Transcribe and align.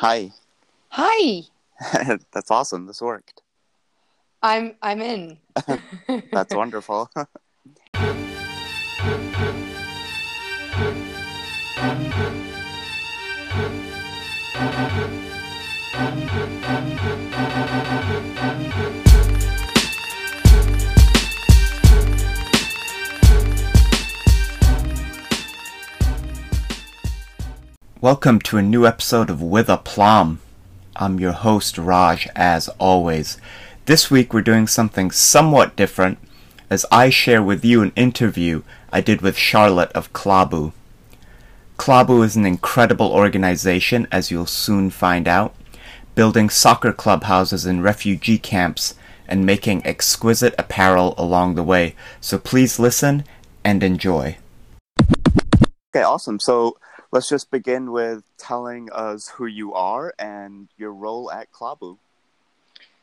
Hi. 0.00 0.30
Hi. 0.90 1.44
That's 2.30 2.50
awesome. 2.50 2.84
This 2.84 3.00
worked. 3.00 3.40
I'm 4.42 4.74
I'm 4.82 5.00
in. 5.00 5.38
That's 6.32 6.54
wonderful. 6.54 7.10
Welcome 28.02 28.40
to 28.40 28.58
a 28.58 28.62
new 28.62 28.86
episode 28.86 29.30
of 29.30 29.40
With 29.40 29.70
a 29.70 29.78
Plum. 29.78 30.40
I'm 30.96 31.18
your 31.18 31.32
host, 31.32 31.78
Raj, 31.78 32.28
as 32.36 32.68
always. 32.78 33.38
This 33.86 34.10
week 34.10 34.34
we're 34.34 34.42
doing 34.42 34.66
something 34.66 35.10
somewhat 35.10 35.76
different 35.76 36.18
as 36.68 36.84
I 36.92 37.08
share 37.08 37.42
with 37.42 37.64
you 37.64 37.80
an 37.80 37.92
interview 37.96 38.64
I 38.92 39.00
did 39.00 39.22
with 39.22 39.38
Charlotte 39.38 39.90
of 39.92 40.12
Klabu. 40.12 40.74
Klabu 41.78 42.22
is 42.22 42.36
an 42.36 42.44
incredible 42.44 43.10
organization, 43.10 44.06
as 44.12 44.30
you'll 44.30 44.44
soon 44.44 44.90
find 44.90 45.26
out, 45.26 45.54
building 46.14 46.50
soccer 46.50 46.92
clubhouses 46.92 47.64
in 47.64 47.80
refugee 47.80 48.36
camps 48.36 48.94
and 49.26 49.46
making 49.46 49.84
exquisite 49.86 50.54
apparel 50.58 51.14
along 51.16 51.54
the 51.54 51.64
way. 51.64 51.94
So 52.20 52.38
please 52.38 52.78
listen 52.78 53.24
and 53.64 53.82
enjoy. 53.82 54.36
Okay, 55.94 56.02
awesome. 56.04 56.38
So 56.38 56.76
let's 57.16 57.30
just 57.30 57.50
begin 57.50 57.92
with 57.92 58.22
telling 58.36 58.90
us 58.92 59.26
who 59.28 59.46
you 59.46 59.72
are 59.72 60.12
and 60.18 60.68
your 60.76 60.92
role 60.92 61.32
at 61.32 61.50
Klabu. 61.50 61.96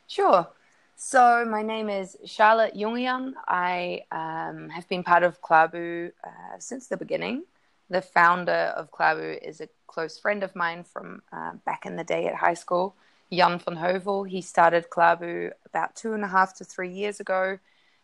Sure. 0.08 0.48
So 0.96 1.44
my 1.50 1.64
name 1.64 1.90
is 1.90 2.16
Charlotte 2.24 2.76
Jungian. 2.76 3.34
I 3.48 4.04
um, 4.12 4.70
have 4.70 4.88
been 4.88 5.04
part 5.04 5.24
of 5.24 5.42
Klabu 5.42 6.12
uh, 6.24 6.60
since 6.60 6.86
the 6.86 6.96
beginning. 6.96 7.46
The 7.90 8.04
founder 8.04 8.72
of 8.78 8.92
Klabu 8.92 9.42
is 9.42 9.62
a 9.62 9.70
close 9.88 10.20
friend 10.20 10.44
of 10.44 10.56
mine 10.56 10.84
from 10.84 11.24
uh, 11.32 11.54
back 11.66 11.88
in 11.88 11.96
the 11.96 12.04
day 12.04 12.28
at 12.28 12.36
high 12.36 12.54
school, 12.54 12.96
Jan 13.32 13.58
van 13.58 13.78
Heuvel. 13.78 14.30
He 14.30 14.44
started 14.44 14.92
Klabu 14.92 15.54
about 15.66 15.96
two 15.96 16.14
and 16.14 16.24
a 16.24 16.28
half 16.28 16.54
to 16.58 16.64
three 16.64 16.92
years 16.92 17.20
ago 17.20 17.58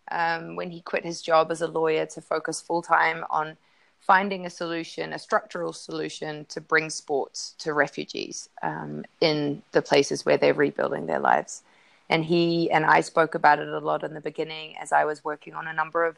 um, 0.10 0.56
when 0.56 0.72
he 0.72 0.82
quit 0.82 1.06
his 1.06 1.22
job 1.22 1.52
as 1.52 1.62
a 1.62 1.68
lawyer 1.68 2.08
to 2.08 2.20
focus 2.20 2.64
full 2.64 2.82
time 2.82 3.26
on 3.30 3.58
finding 4.00 4.46
a 4.46 4.50
solution, 4.50 5.14
a 5.14 5.20
structural 5.20 5.74
solution 5.74 6.46
to 6.46 6.62
bring 6.62 6.90
sports 6.90 7.56
to 7.60 7.74
refugees 7.74 8.50
um, 8.64 9.06
in 9.22 9.62
the 9.72 9.82
places 9.82 10.26
where 10.26 10.38
they're 10.38 10.54
rebuilding 10.54 11.06
their 11.06 11.20
lives. 11.20 11.64
And 12.10 12.26
he 12.26 12.72
and 12.72 12.86
I 12.86 13.02
spoke 13.02 13.36
about 13.36 13.60
it 13.60 13.68
a 13.68 13.80
lot 13.80 14.04
in 14.04 14.14
the 14.14 14.22
beginning 14.22 14.76
as 14.78 14.92
I 14.92 15.06
was 15.06 15.24
working 15.24 15.54
on 15.54 15.68
a 15.68 15.74
number 15.74 16.06
of 16.06 16.18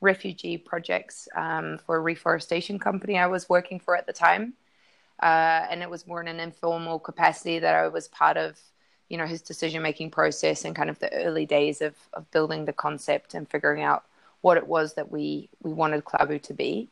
refugee 0.00 0.56
projects 0.56 1.28
um, 1.34 1.78
for 1.84 1.96
a 1.96 2.00
reforestation 2.00 2.78
company 2.78 3.18
I 3.18 3.26
was 3.26 3.48
working 3.48 3.80
for 3.80 3.96
at 3.96 4.06
the 4.06 4.12
time. 4.12 4.54
Uh, 5.20 5.66
and 5.70 5.82
it 5.82 5.90
was 5.90 6.06
more 6.06 6.20
in 6.20 6.28
an 6.28 6.40
informal 6.40 6.98
capacity 6.98 7.58
that 7.60 7.74
I 7.74 7.88
was 7.88 8.08
part 8.08 8.36
of, 8.36 8.58
you 9.08 9.16
know, 9.16 9.26
his 9.26 9.40
decision 9.40 9.82
making 9.82 10.10
process 10.10 10.64
and 10.64 10.74
kind 10.74 10.90
of 10.90 10.98
the 10.98 11.12
early 11.12 11.46
days 11.46 11.80
of, 11.80 11.94
of 12.12 12.28
building 12.30 12.64
the 12.64 12.72
concept 12.72 13.34
and 13.34 13.48
figuring 13.48 13.82
out 13.82 14.04
what 14.40 14.56
it 14.56 14.66
was 14.66 14.94
that 14.94 15.10
we, 15.10 15.48
we 15.62 15.72
wanted 15.72 16.04
Klabu 16.04 16.42
to 16.42 16.54
be. 16.54 16.88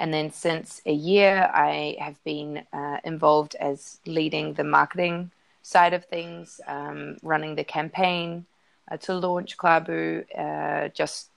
And 0.00 0.14
then 0.14 0.32
since 0.32 0.80
a 0.86 0.92
year, 0.92 1.50
I 1.52 1.94
have 2.00 2.16
been 2.24 2.62
uh, 2.72 2.96
involved 3.04 3.54
as 3.56 4.00
leading 4.06 4.54
the 4.54 4.64
marketing 4.64 5.30
side 5.60 5.92
of 5.92 6.06
things, 6.06 6.58
um, 6.66 7.18
running 7.22 7.54
the 7.54 7.64
campaign 7.64 8.46
uh, 8.90 8.96
to 8.96 9.12
launch 9.12 9.58
Klabu. 9.58 10.24
Uh, 10.36 10.88
just 10.88 11.28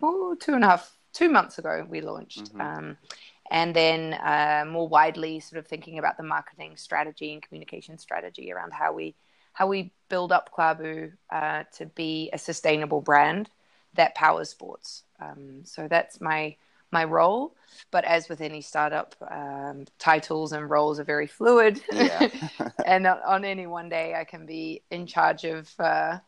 oh, 0.00 0.34
two 0.40 0.54
and 0.54 0.64
a 0.64 0.68
half, 0.68 0.96
two 1.12 1.28
months 1.28 1.58
ago, 1.58 1.86
we 1.86 2.00
launched. 2.00 2.44
Mm-hmm. 2.44 2.60
Um, 2.62 2.96
and 3.50 3.76
then 3.76 4.14
uh, 4.14 4.64
more 4.66 4.88
widely, 4.88 5.38
sort 5.40 5.58
of 5.58 5.66
thinking 5.66 5.98
about 5.98 6.16
the 6.16 6.22
marketing 6.22 6.78
strategy 6.78 7.34
and 7.34 7.42
communication 7.42 7.98
strategy 7.98 8.50
around 8.50 8.72
how 8.72 8.94
we 8.94 9.14
how 9.52 9.66
we 9.66 9.92
build 10.08 10.32
up 10.32 10.48
Klabu 10.50 11.12
uh, 11.28 11.64
to 11.76 11.84
be 11.84 12.30
a 12.32 12.38
sustainable 12.38 13.02
brand 13.02 13.50
that 13.92 14.14
powers 14.14 14.48
sports. 14.48 15.02
Um, 15.20 15.60
so 15.64 15.88
that's 15.88 16.22
my 16.22 16.56
my 16.92 17.04
role. 17.04 17.54
But 17.90 18.04
as 18.04 18.28
with 18.28 18.40
any 18.40 18.60
startup, 18.60 19.14
um, 19.30 19.86
titles 19.98 20.52
and 20.52 20.68
roles 20.68 21.00
are 21.00 21.04
very 21.04 21.26
fluid. 21.26 21.80
Yeah. 21.92 22.28
and 22.86 23.06
on 23.06 23.44
any 23.44 23.66
one 23.66 23.88
day, 23.88 24.14
I 24.14 24.24
can 24.24 24.46
be 24.46 24.82
in 24.90 25.06
charge 25.06 25.44
of, 25.44 25.70
uh, 25.78 26.18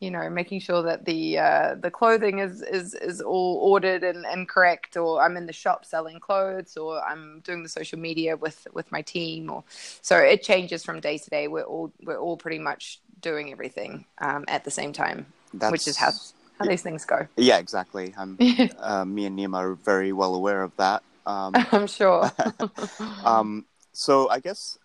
you 0.00 0.10
know, 0.10 0.28
making 0.28 0.60
sure 0.60 0.82
that 0.82 1.04
the 1.04 1.38
uh, 1.38 1.74
the 1.80 1.90
clothing 1.90 2.40
is, 2.40 2.62
is 2.62 2.94
is 2.94 3.20
all 3.20 3.58
ordered 3.62 4.02
and, 4.02 4.26
and 4.26 4.48
correct, 4.48 4.96
or 4.96 5.22
I'm 5.22 5.36
in 5.36 5.46
the 5.46 5.52
shop 5.52 5.84
selling 5.84 6.20
clothes, 6.20 6.76
or 6.76 7.02
I'm 7.02 7.40
doing 7.40 7.62
the 7.62 7.68
social 7.68 7.98
media 7.98 8.36
with 8.36 8.66
with 8.74 8.90
my 8.92 9.00
team, 9.00 9.50
or 9.50 9.64
so 10.02 10.18
it 10.18 10.42
changes 10.42 10.84
from 10.84 11.00
day 11.00 11.16
to 11.18 11.30
day. 11.30 11.48
We're 11.48 11.62
all 11.62 11.92
we're 12.02 12.18
all 12.18 12.36
pretty 12.36 12.58
much 12.58 13.00
doing 13.20 13.50
everything 13.52 14.04
um, 14.18 14.44
at 14.48 14.64
the 14.64 14.70
same 14.70 14.92
time, 14.92 15.26
That's... 15.54 15.72
which 15.72 15.88
is 15.88 15.96
how 15.96 16.10
how 16.58 16.66
these 16.66 16.82
things 16.82 17.04
go. 17.04 17.26
Yeah, 17.36 17.58
exactly. 17.58 18.14
I'm, 18.16 18.38
uh, 18.78 19.04
me 19.04 19.26
and 19.26 19.38
Nima 19.38 19.56
are 19.56 19.74
very 19.74 20.12
well 20.12 20.34
aware 20.34 20.62
of 20.62 20.72
that. 20.76 21.02
Um, 21.26 21.54
I'm 21.72 21.86
sure. 21.86 22.30
um, 23.24 23.66
so 23.92 24.28
I 24.28 24.40
guess, 24.40 24.78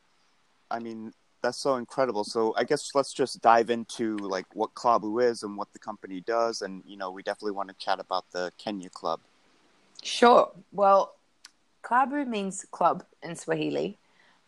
I 0.72 0.80
mean, 0.80 1.14
that's 1.42 1.58
so 1.58 1.76
incredible. 1.76 2.24
So 2.24 2.54
I 2.58 2.64
guess 2.64 2.92
let's 2.96 3.14
just 3.14 3.42
dive 3.42 3.70
into 3.70 4.18
like 4.18 4.46
what 4.54 4.74
Klabu 4.74 5.24
is 5.24 5.44
and 5.44 5.58
what 5.58 5.72
the 5.74 5.80
company 5.80 6.22
does, 6.22 6.62
and 6.62 6.84
you 6.86 6.98
know, 6.98 7.12
we 7.12 7.24
definitely 7.24 7.54
want 7.54 7.70
to 7.70 7.76
chat 7.76 8.00
about 8.00 8.26
the 8.32 8.52
Kenya 8.58 8.90
Club. 8.90 9.20
Sure. 10.04 10.52
Well, 10.72 11.16
Klabu 11.84 12.28
means 12.28 12.66
club 12.72 13.04
in 13.24 13.36
Swahili, 13.36 13.98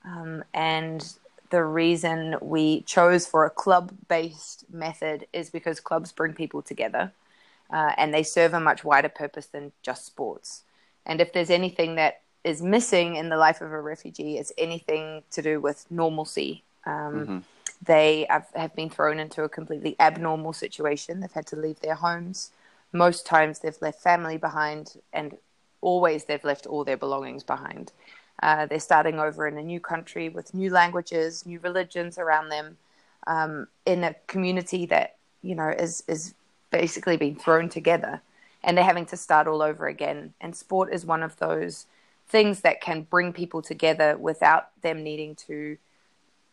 um, 0.05 0.43
and 0.53 1.17
the 1.51 1.63
reason 1.63 2.35
we 2.41 2.81
chose 2.81 3.28
for 3.28 3.45
a 3.45 3.50
club 3.50 3.91
based 4.07 4.66
method 4.72 5.28
is 5.34 5.50
because 5.50 5.79
clubs 5.79 6.12
bring 6.12 6.34
people 6.34 6.62
together 6.62 7.12
uh, 7.72 7.91
and 7.97 8.13
they 8.13 8.23
serve 8.23 8.53
a 8.53 8.59
much 8.59 8.84
wider 8.84 9.09
purpose 9.09 9.47
than 9.47 9.72
just 9.84 10.06
sports. 10.06 10.63
And 11.06 11.22
if 11.22 11.34
there's 11.34 11.50
anything 11.50 11.95
that 11.95 12.22
is 12.44 12.61
missing 12.61 13.16
in 13.16 13.29
the 13.29 13.38
life 13.38 13.61
of 13.61 13.72
a 13.72 13.81
refugee, 13.81 14.38
it's 14.38 14.51
anything 14.57 15.23
to 15.31 15.41
do 15.41 15.59
with 15.59 15.85
normalcy. 15.91 16.63
Um, 16.85 16.94
mm-hmm. 16.94 17.38
They 17.84 18.25
have, 18.29 18.47
have 18.56 18.75
been 18.75 18.90
thrown 18.90 19.19
into 19.19 19.44
a 19.44 19.50
completely 19.50 19.95
abnormal 20.00 20.53
situation. 20.53 21.19
They've 21.19 21.31
had 21.31 21.47
to 21.47 21.56
leave 21.56 21.79
their 21.81 21.95
homes. 21.95 22.51
Most 22.94 23.25
times 23.25 23.59
they've 23.59 23.81
left 23.81 24.01
family 24.01 24.38
behind, 24.38 24.95
and 25.13 25.38
always 25.81 26.25
they've 26.25 26.44
left 26.44 26.67
all 26.67 26.84
their 26.84 26.97
belongings 26.97 27.44
behind. 27.44 27.91
Uh, 28.41 28.66
they're 28.66 28.79
starting 28.79 29.19
over 29.19 29.47
in 29.47 29.57
a 29.57 29.63
new 29.63 29.79
country 29.79 30.29
with 30.29 30.53
new 30.53 30.69
languages, 30.69 31.46
new 31.46 31.59
religions 31.59 32.18
around 32.18 32.50
them, 32.50 32.78
um, 33.28 33.68
in 33.85 34.03
a 34.03 34.16
community 34.28 34.85
that 34.88 35.18
you 35.41 35.56
know 35.56 35.69
is 35.69 36.03
is 36.07 36.34
basically 36.72 37.18
being 37.18 37.35
thrown 37.35 37.69
together, 37.69 38.22
and 38.63 38.78
they're 38.78 38.84
having 38.84 39.06
to 39.06 39.18
start 39.18 39.47
all 39.47 39.62
over 39.62 39.88
again. 39.88 40.34
And 40.41 40.56
sport 40.56 40.94
is 40.94 41.06
one 41.06 41.22
of 41.22 41.38
those 41.38 41.85
things 42.28 42.62
that 42.62 42.81
can 42.81 43.02
bring 43.03 43.34
people 43.34 43.62
together 43.62 44.18
without 44.18 44.69
them 44.81 45.03
needing 45.03 45.35
to 45.35 45.78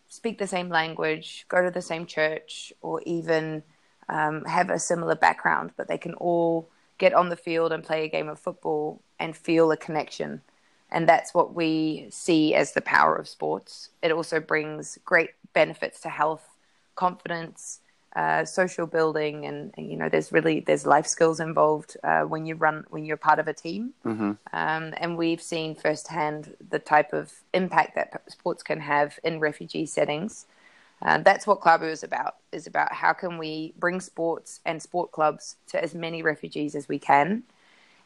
speak 0.09 0.39
the 0.39 0.47
same 0.47 0.69
language, 0.69 1.47
go 1.49 1.63
to 1.63 1.71
the 1.71 1.83
same 1.83 2.05
church, 2.05 2.73
or 2.83 3.01
even 3.07 3.63
um, 4.09 4.45
have 4.45 4.71
a 4.71 4.79
similar 4.79 5.15
background, 5.15 5.71
but 5.77 5.87
they 5.87 5.99
can 5.99 6.15
all 6.15 6.69
get 6.99 7.15
on 7.15 7.29
the 7.29 7.37
field 7.37 7.73
and 7.73 7.85
play 7.85 8.05
a 8.05 8.09
game 8.09 8.29
of 8.29 8.39
football 8.39 9.01
and 9.21 9.37
feel 9.37 9.71
a 9.71 9.77
connection 9.77 10.43
and 10.91 11.09
that's 11.09 11.35
what 11.35 11.55
we 11.55 12.07
see 12.11 12.55
as 12.55 12.73
the 12.73 12.81
power 12.81 13.17
of 13.17 13.29
sports. 13.29 13.91
It 14.03 14.13
also 14.13 14.41
brings 14.41 14.99
great 15.05 15.31
benefits 15.53 16.01
to 16.01 16.09
health, 16.09 16.47
confidence, 16.95 17.81
uh, 18.17 18.45
social 18.45 18.87
building, 18.87 19.47
and, 19.47 19.73
and, 19.77 19.91
you 19.91 19.97
know, 19.97 20.09
there's 20.09 20.33
really 20.33 20.61
there's 20.61 20.87
life 20.87 21.07
skills 21.07 21.41
involved 21.41 21.97
uh, 22.03 22.23
when 22.23 22.47
you 22.47 22.55
run 22.55 22.85
when 22.89 23.05
you're 23.05 23.19
part 23.19 23.39
of 23.39 23.47
a 23.49 23.53
team. 23.53 23.93
Mm-hmm. 24.05 24.33
Um, 24.53 24.95
and 24.97 25.17
we've 25.17 25.43
seen 25.43 25.75
firsthand 25.75 26.55
the 26.71 26.79
type 26.79 27.13
of 27.13 27.33
impact 27.53 27.95
that 27.95 28.23
sports 28.29 28.63
can 28.63 28.81
have 28.81 29.19
in 29.23 29.41
refugee 29.41 29.87
settings. 29.87 30.47
Uh, 31.01 31.19
that's 31.19 31.47
what 31.47 31.61
Klabu 31.61 31.89
is 31.89 32.03
about. 32.03 32.37
Is 32.51 32.67
about 32.67 32.93
how 32.93 33.13
can 33.13 33.39
we 33.39 33.75
bring 33.79 34.01
sports 34.01 34.61
and 34.65 34.83
sport 34.83 35.13
clubs 35.13 35.57
to 35.69 35.81
as 35.81 35.95
many 35.95 36.23
refugees 36.23 36.75
as 36.75 36.89
we 36.89 36.99
can. 36.99 37.45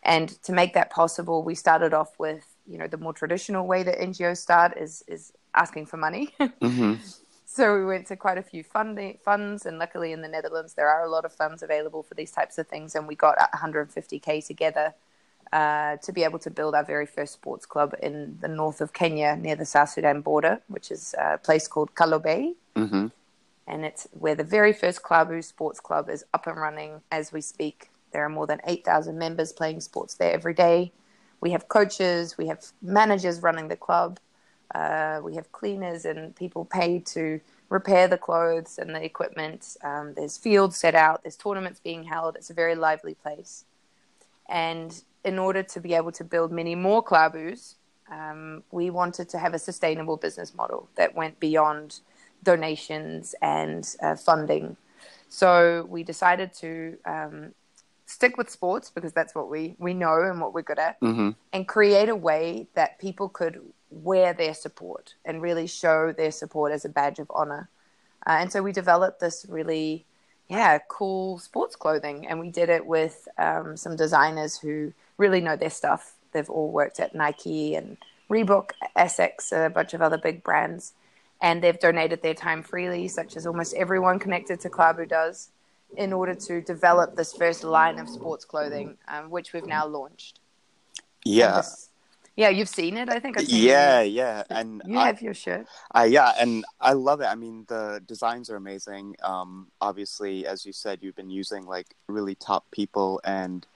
And 0.03 0.31
to 0.43 0.53
make 0.53 0.75
that 0.75 0.91
possible, 0.91 1.45
we 1.45 1.55
started 1.55 1.95
off 1.95 2.19
with 2.19 2.45
you 2.67 2.79
know 2.79 2.87
the 2.87 2.97
more 2.97 3.13
traditional 3.13 3.67
way 3.67 3.83
that 3.83 3.99
NGOs 3.99 4.39
start 4.39 4.77
is 4.77 5.05
is 5.09 5.33
asking 5.55 5.87
for 5.87 5.97
money. 5.97 6.35
Mm-hmm. 6.41 6.95
so 7.47 7.77
we 7.77 7.85
went 7.85 8.07
to 8.09 8.17
quite 8.17 8.39
a 8.39 8.43
few 8.43 8.63
funding 8.63 9.19
funds, 9.25 9.67
and 9.67 9.79
luckily 9.79 10.13
in 10.13 10.23
the 10.23 10.29
Netherlands 10.29 10.75
there 10.75 10.89
are 10.89 11.05
a 11.05 11.11
lot 11.11 11.25
of 11.25 11.33
funds 11.33 11.63
available 11.63 12.03
for 12.03 12.15
these 12.15 12.31
types 12.31 12.59
of 12.59 12.67
things, 12.69 12.95
and 12.95 13.07
we 13.07 13.15
got 13.15 13.37
150k 13.53 14.47
together 14.47 14.95
uh, 15.53 15.97
to 15.99 16.13
be 16.13 16.25
able 16.25 16.39
to 16.39 16.51
build 16.51 16.75
our 16.75 16.85
very 16.85 17.07
first 17.07 17.35
sports 17.35 17.67
club 17.67 17.95
in 18.03 18.39
the 18.41 18.49
north 18.49 18.81
of 18.81 18.93
Kenya 18.93 19.37
near 19.37 19.55
the 19.55 19.67
South 19.67 19.91
Sudan 19.91 20.23
border, 20.23 20.61
which 20.69 20.91
is 20.91 21.15
a 21.19 21.39
place 21.39 21.69
called 21.69 21.95
Kalobeyei. 21.95 22.55
Mm-hmm. 22.75 23.09
And 23.67 23.85
it's 23.85 24.09
where 24.19 24.35
the 24.35 24.45
very 24.45 24.73
first 24.73 25.03
Klabu 25.03 25.45
Sports 25.45 25.79
Club 25.79 26.09
is 26.09 26.25
up 26.35 26.47
and 26.47 26.57
running 26.57 27.03
as 27.11 27.33
we 27.33 27.41
speak. 27.41 27.91
There 28.13 28.25
are 28.25 28.29
more 28.29 28.47
than 28.47 28.61
8,000 28.67 29.17
members 29.19 29.53
playing 29.53 29.81
sports 29.81 30.15
there 30.15 30.33
every 30.33 30.55
day. 30.55 30.93
We 31.43 31.51
have 31.51 31.69
coaches, 31.69 32.39
we 32.39 32.47
have 32.47 32.65
managers 32.81 33.43
running 33.43 33.67
the 33.67 33.77
club, 33.77 34.21
uh, 34.75 35.21
we 35.25 35.35
have 35.35 35.51
cleaners 35.51 36.05
and 36.05 36.35
people 36.37 36.65
paid 36.65 37.05
to 37.07 37.41
repair 37.69 38.07
the 38.07 38.17
clothes 38.17 38.79
and 38.79 38.95
the 38.95 39.03
equipment. 39.05 39.77
Um, 39.83 40.15
there's 40.15 40.39
fields 40.39 40.77
set 40.77 40.95
out, 40.95 41.25
there's 41.25 41.37
tournaments 41.37 41.81
being 41.81 42.05
held. 42.05 42.37
It's 42.37 42.51
a 42.51 42.55
very 42.55 42.77
lively 42.77 43.15
place. 43.15 43.65
And 44.49 45.03
in 45.25 45.39
order 45.41 45.65
to 45.65 45.81
be 45.81 45.95
able 45.95 46.13
to 46.13 46.25
build 46.25 46.53
many 46.53 46.77
more 46.77 47.03
Klabus, 47.03 47.75
um, 48.09 48.63
we 48.71 48.91
wanted 48.91 49.29
to 49.31 49.39
have 49.39 49.53
a 49.53 49.59
sustainable 49.59 50.17
business 50.17 50.55
model 50.55 50.89
that 50.95 51.17
went 51.17 51.41
beyond 51.41 52.01
donations 52.45 53.35
and 53.43 53.97
uh, 54.01 54.15
funding. 54.15 54.77
So 55.29 55.87
we 55.89 56.05
decided 56.05 56.53
to 56.55 56.99
um, 57.05 57.55
stick 58.13 58.37
with 58.37 58.51
sports 58.51 58.91
because 58.91 59.13
that's 59.13 59.35
what 59.35 59.49
we, 59.49 59.75
we 59.79 59.95
know 59.95 60.23
and 60.23 60.41
what 60.41 60.53
we're 60.55 60.63
good 60.63 60.79
at, 60.79 61.01
Mm-hmm. 61.01 61.31
and 61.53 61.67
create 61.67 62.09
a 62.09 62.17
way 62.17 62.67
that 62.75 62.99
people 62.99 63.29
could 63.29 63.61
wear 63.91 64.33
their 64.33 64.55
support 64.55 65.15
and 65.25 65.43
really 65.43 65.67
show 65.67 66.13
their 66.13 66.31
support 66.31 66.73
as 66.73 66.85
a 66.85 66.89
badge 66.89 67.19
of 67.19 67.31
honor. 67.35 67.69
Uh, 68.27 68.39
and 68.41 68.53
so 68.53 68.63
we 68.63 68.73
developed 68.73 69.21
this 69.21 69.45
really, 69.49 70.05
yeah, 70.49 70.79
cool 70.89 71.39
sports 71.39 71.77
clothing, 71.77 72.27
and 72.27 72.39
we 72.39 72.51
did 72.51 72.69
it 72.69 72.87
with 72.87 73.27
um, 73.39 73.77
some 73.77 73.97
designers 73.97 74.59
who 74.59 74.93
really 75.19 75.41
know 75.41 75.57
their 75.57 75.71
stuff. 75.71 76.15
They've 76.33 76.49
all 76.51 76.71
worked 76.71 77.01
at 77.01 77.15
Nike 77.15 77.75
and 77.75 77.97
Reebok, 78.31 78.71
ASICS, 78.97 79.53
a 79.53 79.71
bunch 79.71 79.93
of 79.95 80.01
other 80.01 80.19
big 80.19 80.43
brands, 80.43 80.93
and 81.41 81.63
they've 81.63 81.79
donated 81.79 82.23
their 82.23 82.35
time 82.35 82.63
freely, 82.63 83.09
such 83.09 83.37
as 83.37 83.47
almost 83.47 83.75
everyone 83.75 84.19
connected 84.19 84.61
to 84.61 84.71
Klabu 84.71 85.09
does, 85.09 85.49
in 85.97 86.13
order 86.13 86.35
to 86.35 86.61
develop 86.63 87.17
this 87.17 87.33
first 87.33 87.65
line 87.65 87.99
of 87.99 88.09
sports 88.09 88.45
clothing, 88.45 88.97
um, 89.09 89.31
which 89.31 89.53
we've 89.53 89.67
now 89.67 89.87
launched. 89.87 90.41
Yeah. 91.25 91.57
this- 91.57 91.89
yeah, 92.35 92.49
you've 92.49 92.69
seen 92.71 92.97
it. 92.97 93.11
I 93.11 93.21
think. 93.21 93.37
I've 93.39 93.47
seen 93.47 93.63
Yeah, 93.63 94.01
it. 94.01 94.07
yeah, 94.13 94.43
and 94.49 94.81
You 94.87 94.99
I, 94.99 95.07
have 95.09 95.21
your 95.21 95.35
shirt. 95.35 95.67
I, 95.91 96.07
yeah, 96.07 96.33
and 96.41 96.65
I 96.81 96.95
love 96.95 97.21
it. 97.21 97.27
I 97.27 97.35
mean, 97.35 97.67
the 97.69 98.03
designs 98.07 98.49
are 98.49 98.57
amazing. 98.57 99.17
Um, 99.23 99.67
obviously, 99.83 100.47
as 100.47 100.65
you 100.65 100.73
said, 100.73 101.01
you've 101.03 101.15
been 101.15 101.29
using 101.29 101.67
like 101.67 101.95
really 102.07 102.35
top 102.35 102.65
people, 102.71 103.21
and 103.25 103.67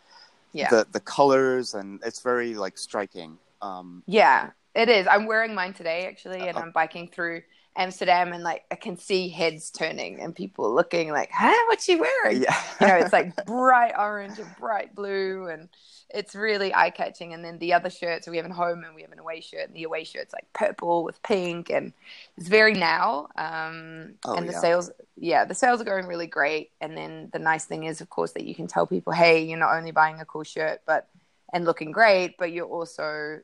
Yeah. 0.52 0.70
the 0.70 0.86
the 0.90 1.00
colors, 1.00 1.74
and 1.74 2.00
it's 2.02 2.20
very 2.20 2.54
like 2.54 2.78
striking. 2.78 3.36
Um, 3.60 4.02
Yeah, 4.06 4.52
it 4.74 4.88
is. 4.88 5.06
I'm 5.06 5.26
wearing 5.26 5.54
mine 5.54 5.74
today 5.74 6.06
actually, 6.06 6.48
and 6.48 6.56
Uh-oh. 6.56 6.62
I'm 6.64 6.70
biking 6.70 7.08
through 7.08 7.42
Amsterdam, 7.76 8.32
and 8.32 8.42
like 8.42 8.64
I 8.70 8.76
can 8.76 8.96
see 8.96 9.28
heads 9.28 9.70
turning 9.70 10.20
and 10.20 10.34
people 10.34 10.74
looking 10.74 11.10
like, 11.12 11.30
"Huh, 11.32 11.54
what's 11.68 11.84
she 11.84 11.96
wearing?" 11.96 12.42
yeah, 12.42 12.56
You 12.80 12.86
know, 12.86 12.96
it's 12.96 13.12
like 13.12 13.34
bright 13.46 13.94
orange 13.98 14.38
and 14.38 14.54
bright 14.56 14.94
blue, 14.94 15.48
and 15.48 15.68
it's 16.10 16.34
really 16.34 16.74
eye 16.74 16.90
catching. 16.90 17.34
And 17.34 17.44
then 17.44 17.58
the 17.58 17.72
other 17.74 17.90
shirts, 17.90 18.26
we 18.28 18.36
have 18.38 18.46
a 18.46 18.54
home 18.54 18.84
and 18.84 18.94
we 18.94 19.02
have 19.02 19.12
an 19.12 19.18
away 19.18 19.40
shirt, 19.40 19.68
and 19.68 19.74
the 19.76 19.84
away 19.84 20.04
shirt's 20.04 20.32
like 20.32 20.46
purple 20.52 21.04
with 21.04 21.22
pink, 21.22 21.70
and 21.70 21.92
it's 22.36 22.48
very 22.48 22.74
now. 22.74 23.28
Um, 23.36 24.14
Oh, 24.24 24.34
and 24.34 24.48
the 24.48 24.52
yeah. 24.52 24.60
sales, 24.60 24.90
yeah, 25.16 25.44
the 25.44 25.54
sales 25.54 25.80
are 25.80 25.84
going 25.84 26.06
really 26.06 26.26
great. 26.26 26.70
And 26.80 26.96
then 26.96 27.30
the 27.32 27.38
nice 27.38 27.64
thing 27.64 27.84
is, 27.84 28.00
of 28.00 28.10
course, 28.10 28.32
that 28.32 28.44
you 28.44 28.54
can 28.54 28.66
tell 28.66 28.86
people, 28.86 29.12
hey, 29.12 29.42
you're 29.44 29.58
not 29.58 29.74
only 29.76 29.90
buying 29.90 30.20
a 30.20 30.24
cool 30.24 30.44
shirt, 30.44 30.80
but 30.86 31.08
and 31.52 31.64
looking 31.64 31.92
great, 31.92 32.36
but 32.38 32.52
you're 32.52 32.66
also, 32.66 33.40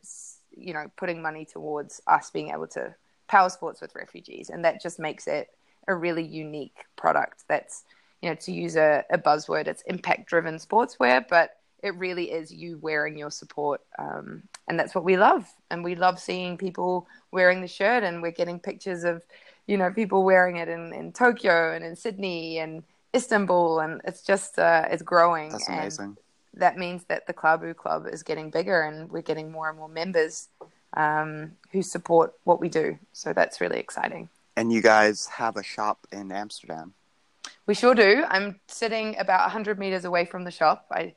you 0.50 0.72
know, 0.74 0.90
putting 0.96 1.22
money 1.22 1.44
towards 1.44 2.00
us 2.06 2.30
being 2.30 2.50
able 2.50 2.66
to 2.68 2.94
power 3.32 3.50
sports 3.58 3.80
with 3.80 3.92
refugees, 3.94 4.50
and 4.50 4.60
that 4.66 4.82
just 4.86 4.98
makes 5.08 5.24
it 5.26 5.46
a 5.88 5.94
really 6.04 6.26
unique 6.44 6.80
product. 7.02 7.38
That's, 7.48 7.74
you 8.20 8.28
know, 8.28 8.36
to 8.46 8.52
use 8.52 8.76
a, 8.76 9.04
a 9.10 9.18
buzzword, 9.28 9.66
it's 9.72 9.82
impact-driven 9.94 10.56
sportswear, 10.66 11.24
but 11.36 11.48
it 11.82 11.94
really 11.96 12.26
is 12.38 12.52
you 12.62 12.78
wearing 12.88 13.16
your 13.22 13.30
support, 13.30 13.80
um, 13.98 14.42
and 14.68 14.78
that's 14.78 14.94
what 14.94 15.04
we 15.10 15.16
love. 15.16 15.42
And 15.70 15.82
we 15.82 15.94
love 16.06 16.16
seeing 16.28 16.58
people 16.66 16.92
wearing 17.30 17.60
the 17.62 17.72
shirt, 17.78 18.02
and 18.04 18.22
we're 18.22 18.38
getting 18.40 18.60
pictures 18.60 19.02
of, 19.02 19.24
you 19.66 19.76
know, 19.78 19.90
people 19.90 20.20
wearing 20.24 20.56
it 20.62 20.68
in, 20.68 20.92
in 20.92 21.12
Tokyo 21.12 21.72
and 21.74 21.82
in 21.88 21.96
Sydney 21.96 22.58
and 22.58 22.82
Istanbul, 23.14 23.80
and 23.80 24.00
it's 24.04 24.22
just 24.22 24.58
uh, 24.58 24.84
it's 24.92 25.02
growing. 25.02 25.50
that's 25.52 25.68
and 25.68 25.78
amazing. 25.78 26.16
that 26.64 26.76
means 26.76 27.04
that 27.10 27.26
the 27.26 27.34
Klabu 27.40 27.74
Club 27.82 28.06
is 28.14 28.22
getting 28.22 28.50
bigger 28.50 28.78
and 28.82 29.10
we're 29.10 29.28
getting 29.30 29.50
more 29.50 29.68
and 29.70 29.78
more 29.78 29.88
members 30.02 30.48
um, 30.94 31.52
who 31.70 31.82
support 31.82 32.34
what 32.44 32.60
we 32.60 32.68
do. 32.68 32.98
So 33.12 33.32
that's 33.32 33.60
really 33.60 33.78
exciting. 33.78 34.28
And 34.56 34.72
you 34.72 34.82
guys 34.82 35.26
have 35.26 35.56
a 35.56 35.62
shop 35.62 36.06
in 36.12 36.30
Amsterdam. 36.30 36.94
We 37.66 37.74
sure 37.74 37.94
do. 37.94 38.24
I'm 38.28 38.60
sitting 38.68 39.16
about 39.18 39.42
100 39.42 39.78
meters 39.78 40.04
away 40.04 40.24
from 40.24 40.44
the 40.44 40.50
shop. 40.50 40.86
I 40.90 41.14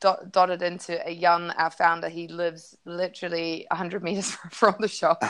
dot, 0.00 0.32
dotted 0.32 0.62
into 0.62 1.06
a 1.08 1.18
Jan, 1.18 1.50
our 1.52 1.70
founder. 1.70 2.08
He 2.08 2.28
lives 2.28 2.76
literally 2.84 3.66
100 3.70 4.02
meters 4.02 4.30
from 4.50 4.74
the 4.80 4.88
shop. 4.88 5.22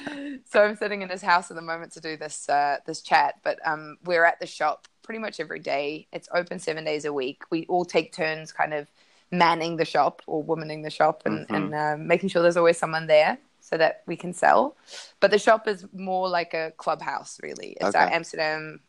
so 0.46 0.64
I'm 0.64 0.76
sitting 0.76 1.02
in 1.02 1.08
his 1.08 1.22
house 1.22 1.50
at 1.50 1.56
the 1.56 1.62
moment 1.62 1.92
to 1.92 2.00
do 2.00 2.16
this 2.16 2.48
uh, 2.48 2.78
this 2.86 3.02
chat. 3.02 3.36
But 3.44 3.58
um, 3.64 3.98
we're 4.04 4.24
at 4.24 4.40
the 4.40 4.46
shop 4.46 4.88
pretty 5.02 5.20
much 5.20 5.38
every 5.38 5.60
day. 5.60 6.08
It's 6.12 6.28
open 6.34 6.58
seven 6.58 6.84
days 6.84 7.04
a 7.04 7.12
week. 7.12 7.42
We 7.50 7.66
all 7.66 7.84
take 7.84 8.12
turns, 8.12 8.50
kind 8.50 8.72
of 8.74 8.88
manning 9.30 9.76
the 9.76 9.84
shop 9.84 10.22
or 10.26 10.44
womaning 10.44 10.82
the 10.82 10.90
shop, 10.90 11.22
and, 11.26 11.46
Mhm. 11.48 11.56
and 11.56 11.74
uh, 11.74 11.96
making 11.98 12.28
sure 12.28 12.42
there's 12.42 12.56
always 12.56 12.78
someone 12.78 13.06
there 13.06 13.38
so 13.60 13.76
that 13.76 14.02
we 14.06 14.16
can 14.16 14.32
sell. 14.32 14.76
But 15.20 15.30
the 15.30 15.38
shop 15.38 15.66
is 15.66 15.86
more 15.92 16.28
like 16.28 16.54
a 16.54 16.72
clubhouse, 16.76 17.40
really. 17.42 17.76
It's 17.80 17.94
our 17.94 18.08
Amsterdam 18.12 18.80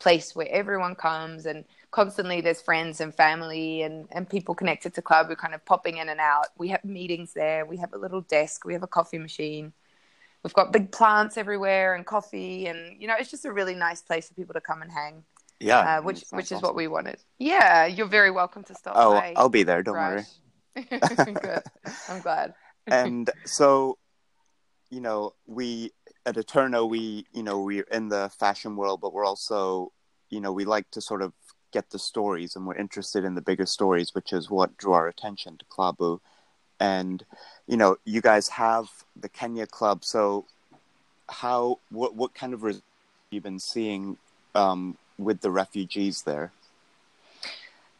place 0.00 0.34
where 0.34 0.48
everyone 0.50 0.94
comes 0.96 1.46
and 1.46 1.64
constantly 1.92 2.40
there's 2.40 2.60
friends 2.60 3.00
and 3.00 3.14
family 3.14 3.82
and, 3.82 4.08
and 4.10 4.28
people 4.28 4.54
connected 4.54 4.92
to 4.94 5.00
club 5.00 5.28
who 5.28 5.36
kind 5.36 5.54
of 5.54 5.64
popping 5.64 5.98
in 5.98 6.08
and 6.08 6.20
out. 6.20 6.48
We 6.58 6.68
have 6.68 6.84
meetings 6.84 7.32
there. 7.32 7.64
We 7.64 7.76
have 7.78 7.92
a 7.94 7.96
little 7.96 8.20
desk. 8.22 8.64
We 8.64 8.72
have 8.72 8.82
a 8.82 8.88
coffee 8.88 9.18
machine. 9.18 9.72
We've 10.42 10.52
got 10.52 10.72
big 10.72 10.90
plants 10.92 11.38
everywhere 11.38 11.94
and 11.94 12.04
coffee 12.04 12.66
and 12.66 13.00
you 13.00 13.08
know 13.08 13.14
it's 13.18 13.30
just 13.30 13.46
a 13.46 13.52
really 13.52 13.74
nice 13.74 14.02
place 14.02 14.28
for 14.28 14.34
people 14.34 14.52
to 14.54 14.60
come 14.60 14.82
and 14.82 14.92
hang, 14.92 15.24
Yeah, 15.60 15.98
uh, 15.98 16.02
which 16.02 16.24
which 16.30 16.52
is 16.52 16.60
what 16.60 16.74
we 16.74 16.88
wanted. 16.88 17.18
Yeah, 17.38 17.86
you're 17.86 18.06
very 18.06 18.30
welcome 18.30 18.64
to 18.64 18.74
stop 18.74 18.94
Oh, 18.96 19.12
by. 19.12 19.34
I'll 19.36 19.48
be 19.48 19.62
there. 19.62 19.82
Don't 19.82 19.94
worry. 19.94 20.24
Good. 20.90 21.62
I'm 22.08 22.20
glad. 22.20 22.54
and 22.86 23.30
so 23.44 23.98
you 24.90 25.00
know 25.00 25.32
we 25.46 25.90
at 26.26 26.36
eterno 26.36 26.84
we 26.84 27.26
you 27.32 27.42
know 27.42 27.60
we're 27.60 27.86
in 27.90 28.08
the 28.08 28.30
fashion 28.38 28.76
world 28.76 29.00
but 29.00 29.12
we're 29.12 29.24
also 29.24 29.90
you 30.30 30.40
know 30.40 30.52
we 30.52 30.64
like 30.64 30.90
to 30.90 31.00
sort 31.00 31.22
of 31.22 31.32
get 31.72 31.90
the 31.90 31.98
stories 31.98 32.54
and 32.54 32.66
we're 32.66 32.76
interested 32.76 33.24
in 33.24 33.34
the 33.34 33.40
bigger 33.40 33.66
stories 33.66 34.14
which 34.14 34.32
is 34.32 34.50
what 34.50 34.76
drew 34.76 34.92
our 34.92 35.08
attention 35.08 35.56
to 35.56 35.64
klabu 35.66 36.20
and 36.78 37.24
you 37.66 37.76
know 37.76 37.96
you 38.04 38.20
guys 38.20 38.48
have 38.48 38.86
the 39.16 39.28
kenya 39.28 39.66
club 39.66 40.04
so 40.04 40.44
how 41.28 41.78
what 41.90 42.14
what 42.14 42.34
kind 42.34 42.52
of 42.52 42.62
res- 42.62 42.82
you've 43.30 43.42
been 43.42 43.58
seeing 43.58 44.16
um, 44.54 44.96
with 45.18 45.40
the 45.40 45.50
refugees 45.50 46.22
there 46.22 46.52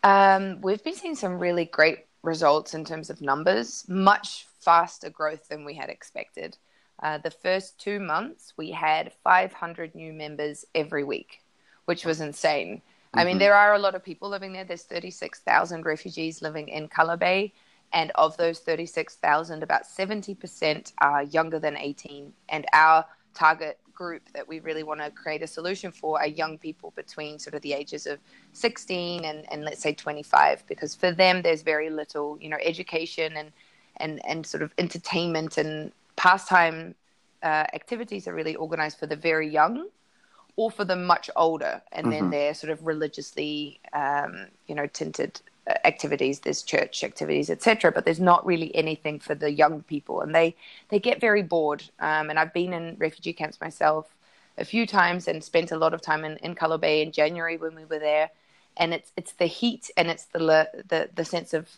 Um, 0.03 0.61
we've 0.61 0.85
been 0.85 0.95
seeing 0.95 1.15
some 1.15 1.39
really 1.39 1.65
great 1.65 2.07
results 2.23 2.75
in 2.75 2.85
terms 2.85 3.11
of 3.11 3.23
numbers, 3.23 3.85
much 3.89 4.47
faster 4.61 5.11
growth 5.11 5.49
than 5.49 5.65
we 5.65 5.75
had 5.75 5.89
expected. 5.89 6.57
Uh, 7.03 7.19
the 7.19 7.31
first 7.31 7.79
two 7.79 8.01
months, 8.01 8.53
we 8.57 8.71
had 8.71 9.13
500 9.25 9.95
new 9.95 10.13
members 10.13 10.65
every 10.75 11.05
week, 11.05 11.43
which 11.87 12.05
was 12.05 12.21
insane. 12.21 12.83
I 13.15 13.25
mean, 13.25 13.37
Mhm. 13.37 13.41
there 13.41 13.55
are 13.55 13.75
a 13.75 13.79
lot 13.79 13.95
of 13.95 14.03
people 14.03 14.29
living 14.29 14.53
there. 14.53 14.65
There's 14.65 14.85
36,000 14.85 15.85
refugees 15.85 16.43
living 16.43 16.69
in 16.69 16.89
Kalobeyei. 16.89 17.53
And 17.93 18.11
of 18.17 18.37
those 18.37 18.59
36,000, 18.59 19.63
about 19.63 19.87
70% 19.87 20.93
are 20.99 21.23
younger 21.23 21.59
than 21.61 21.77
18. 21.77 22.35
And 22.49 22.67
our 22.73 23.07
target 23.35 23.79
group 23.95 24.23
that 24.35 24.49
we 24.49 24.61
really 24.61 24.83
want 24.83 25.01
to 25.01 25.11
create 25.11 25.43
a 25.43 25.47
solution 25.47 25.93
for 25.93 26.21
are 26.21 26.27
young 26.27 26.59
people 26.59 26.93
between 26.97 27.39
sort 27.39 27.55
of 27.55 27.63
the 27.63 27.73
ages 27.73 28.07
of 28.07 28.19
16 28.53 29.25
and, 29.25 29.45
and 29.53 29.65
let's 29.65 29.83
say 29.83 29.93
25 29.95 30.65
because 30.69 30.95
for 30.95 31.13
them 31.13 31.43
there's 31.43 31.63
very 31.63 31.91
little 31.91 32.39
you 32.41 32.49
know 32.49 32.59
education 32.63 33.37
and 33.37 33.53
and 33.99 34.21
and 34.27 34.47
sort 34.47 34.63
of 34.63 34.73
entertainment 34.79 35.59
and 35.59 35.93
pastime 36.17 36.95
uh, 37.43 37.65
activities 37.75 38.27
are 38.29 38.35
really 38.35 38.55
organized 38.57 38.99
for 38.99 39.07
the 39.07 39.17
very 39.17 39.49
young 39.49 39.89
or 40.57 40.71
for 40.71 40.85
the 40.85 40.97
much 40.97 41.31
older 41.37 41.83
and 41.93 42.13
then 42.13 42.25
Mhm. 42.25 42.31
they're 42.31 42.55
sort 42.55 42.71
of 42.71 42.87
religiously 42.87 43.81
um, 43.93 44.49
you 44.67 44.75
know 44.75 44.87
tinted 44.87 45.41
activities 45.85 46.41
there's 46.41 46.63
church 46.63 47.03
activities 47.03 47.49
etc 47.49 47.91
but 47.91 48.05
there's 48.05 48.21
not 48.21 48.45
really 48.45 48.75
anything 48.75 49.19
for 49.19 49.35
the 49.35 49.51
young 49.51 49.83
people. 49.83 50.21
And 50.21 50.35
they 50.35 50.57
they 50.91 50.99
get 50.99 51.21
very 51.21 51.43
bored. 51.43 51.83
Um, 52.01 52.31
and 52.31 52.39
i've 52.39 52.53
been 52.53 52.73
in 52.73 52.97
refugee 52.99 53.33
camps 53.33 53.61
myself 53.61 54.15
a 54.59 54.65
few 54.65 54.87
times 54.87 55.27
and 55.29 55.43
spent 55.43 55.73
a 55.73 55.77
lot 55.77 55.95
of 55.95 56.01
time 56.01 56.25
in, 56.25 56.37
in 56.39 56.55
Kalobeyei 56.55 57.03
in 57.03 57.13
January 57.13 57.57
when 57.57 57.75
we 57.75 57.85
were 57.85 57.99
there. 57.99 58.31
and 58.77 58.93
it's 58.95 59.13
it's 59.17 59.33
the 59.33 59.47
heat 59.47 59.91
and 59.97 60.09
it's 60.11 60.27
the 60.27 60.69
the 60.89 61.09
the 61.15 61.25
sense 61.25 61.55
of 61.55 61.69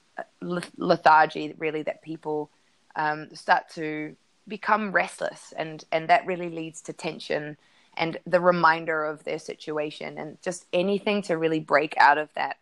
lethargy 0.77 1.55
really 1.59 1.83
that 1.83 2.03
people 2.03 2.51
um, 2.97 3.35
start 3.35 3.69
to 3.75 4.17
become 4.49 4.93
restless. 4.93 5.53
And 5.57 5.85
and 5.93 6.09
that 6.09 6.27
really 6.27 6.51
leads 6.51 6.81
to 6.83 6.93
tension 6.93 7.57
and 7.97 8.19
the 8.27 8.41
reminder 8.41 9.05
of 9.05 9.25
their 9.25 9.39
situation. 9.39 10.19
And 10.19 10.41
just 10.43 10.67
anything 10.73 11.23
to 11.23 11.37
really 11.39 11.61
break 11.61 11.95
out 11.99 12.19
of 12.19 12.29
that 12.35 12.59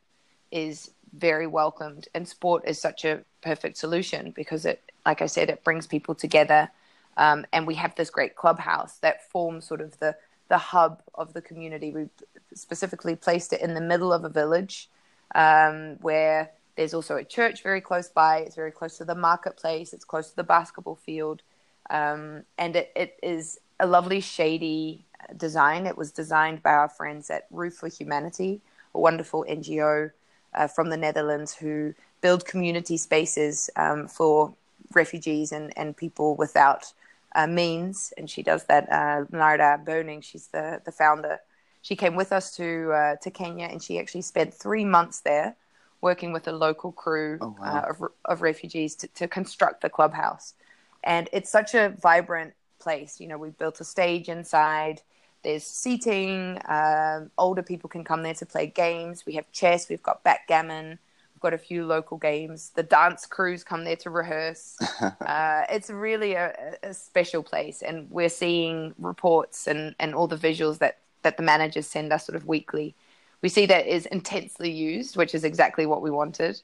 is 0.50 0.90
very 1.16 1.46
welcomed 1.46 2.08
and 2.14 2.26
sport 2.26 2.64
is 2.66 2.80
such 2.80 3.04
a 3.04 3.20
perfect 3.42 3.76
solution 3.76 4.32
because 4.32 4.64
it 4.64 4.82
like 5.06 5.22
i 5.22 5.26
said 5.26 5.50
it 5.50 5.64
brings 5.64 5.86
people 5.86 6.14
together. 6.14 6.70
Um, 7.16 7.46
and 7.52 7.66
we 7.66 7.76
have 7.76 7.94
this 7.94 8.10
great 8.10 8.34
clubhouse 8.34 8.98
that 8.98 9.30
forms 9.30 9.66
sort 9.66 9.80
of 9.80 9.98
the 10.00 10.16
the 10.48 10.58
hub 10.58 11.02
of 11.14 11.32
the 11.32 11.40
community. 11.40 11.90
We 11.92 12.08
specifically 12.54 13.16
placed 13.16 13.52
it 13.52 13.60
in 13.60 13.74
the 13.74 13.80
middle 13.80 14.12
of 14.12 14.24
a 14.24 14.28
village 14.28 14.90
um, 15.34 15.96
where 16.00 16.50
there's 16.76 16.94
also 16.94 17.16
a 17.16 17.24
church 17.24 17.62
very 17.62 17.80
close 17.80 18.08
by. 18.08 18.38
It's 18.38 18.56
very 18.56 18.72
close 18.72 18.98
to 18.98 19.04
the 19.04 19.14
marketplace. 19.14 19.92
It's 19.92 20.04
close 20.04 20.30
to 20.30 20.36
the 20.36 20.44
basketball 20.44 20.96
field. 20.96 21.42
Um, 21.90 22.42
and 22.58 22.76
it, 22.76 22.92
it 22.94 23.18
is 23.22 23.58
a 23.80 23.86
lovely 23.86 24.20
shady 24.20 25.04
design. 25.36 25.86
It 25.86 25.96
was 25.96 26.12
designed 26.12 26.62
by 26.62 26.72
our 26.72 26.88
friends 26.88 27.30
at 27.30 27.46
Roof 27.50 27.74
for 27.74 27.88
Humanity, 27.88 28.60
a 28.94 28.98
wonderful 28.98 29.46
NGO 29.48 30.10
uh, 30.54 30.66
from 30.66 30.90
the 30.90 30.96
Netherlands 30.96 31.54
who 31.54 31.94
build 32.20 32.44
community 32.44 32.96
spaces 32.96 33.70
um, 33.76 34.08
for 34.08 34.54
refugees 34.94 35.52
and, 35.52 35.72
and 35.76 35.96
people 35.96 36.36
without 36.36 36.92
uh, 37.34 37.46
means. 37.46 38.12
And 38.16 38.28
she 38.30 38.42
does 38.42 38.64
that. 38.64 38.90
Uh, 38.90 39.24
Narda 39.32 39.84
Boning, 39.84 40.20
she's 40.20 40.48
the, 40.48 40.80
the 40.84 40.92
founder. 40.92 41.40
She 41.82 41.96
came 41.96 42.16
with 42.16 42.32
us 42.32 42.56
to 42.56 42.92
uh, 42.92 43.16
to 43.16 43.30
Kenya, 43.30 43.66
and 43.66 43.82
she 43.82 43.98
actually 43.98 44.22
spent 44.22 44.54
three 44.54 44.86
months 44.86 45.20
there, 45.20 45.54
working 46.00 46.32
with 46.32 46.48
a 46.48 46.52
local 46.52 46.92
crew 46.92 47.36
oh, 47.42 47.54
wow. 47.60 47.66
uh, 47.66 47.90
of, 47.90 48.10
of 48.24 48.42
refugees 48.42 48.94
to, 48.96 49.08
to 49.08 49.28
construct 49.28 49.82
the 49.82 49.90
clubhouse. 49.90 50.54
And 51.02 51.28
it's 51.30 51.50
such 51.50 51.74
a 51.74 51.94
vibrant 52.00 52.54
place. 52.78 53.20
You 53.20 53.28
know, 53.28 53.36
we've 53.36 53.58
built 53.58 53.80
a 53.80 53.84
stage 53.84 54.30
inside. 54.30 55.02
There's 55.44 55.64
seating. 55.64 56.58
Um, 56.66 57.30
older 57.38 57.62
people 57.62 57.88
can 57.88 58.02
come 58.02 58.22
there 58.22 58.34
to 58.34 58.46
play 58.46 58.66
games. 58.66 59.24
We 59.26 59.34
have 59.34 59.50
chess. 59.52 59.88
We've 59.88 60.02
got 60.02 60.24
backgammon. 60.24 60.98
We've 61.34 61.40
got 61.40 61.52
a 61.52 61.58
few 61.58 61.84
local 61.84 62.16
games. 62.16 62.70
The 62.74 62.82
dance 62.82 63.26
crews 63.26 63.62
come 63.62 63.84
there 63.84 63.96
to 63.96 64.10
rehearse. 64.10 64.76
uh, 65.00 65.64
it's 65.68 65.90
really 65.90 66.32
a, 66.32 66.76
a, 66.82 66.94
special 66.94 67.42
place, 67.42 67.82
and 67.82 68.10
we're 68.10 68.30
seeing 68.30 68.94
reports 68.98 69.66
and, 69.66 69.94
and 70.00 70.14
all 70.14 70.26
the 70.26 70.36
visuals 70.36 70.78
that 70.78 70.98
that 71.22 71.36
the 71.36 71.42
managers 71.42 71.86
send 71.86 72.12
us 72.12 72.26
sort 72.26 72.36
of 72.36 72.46
weekly. 72.46 72.94
We 73.42 73.48
see 73.48 73.66
that 73.66 73.86
is 73.86 74.06
intensely 74.06 74.70
used, 74.70 75.16
which 75.16 75.34
is 75.34 75.44
exactly 75.44 75.86
what 75.86 76.02
we 76.02 76.10
wanted. 76.10 76.60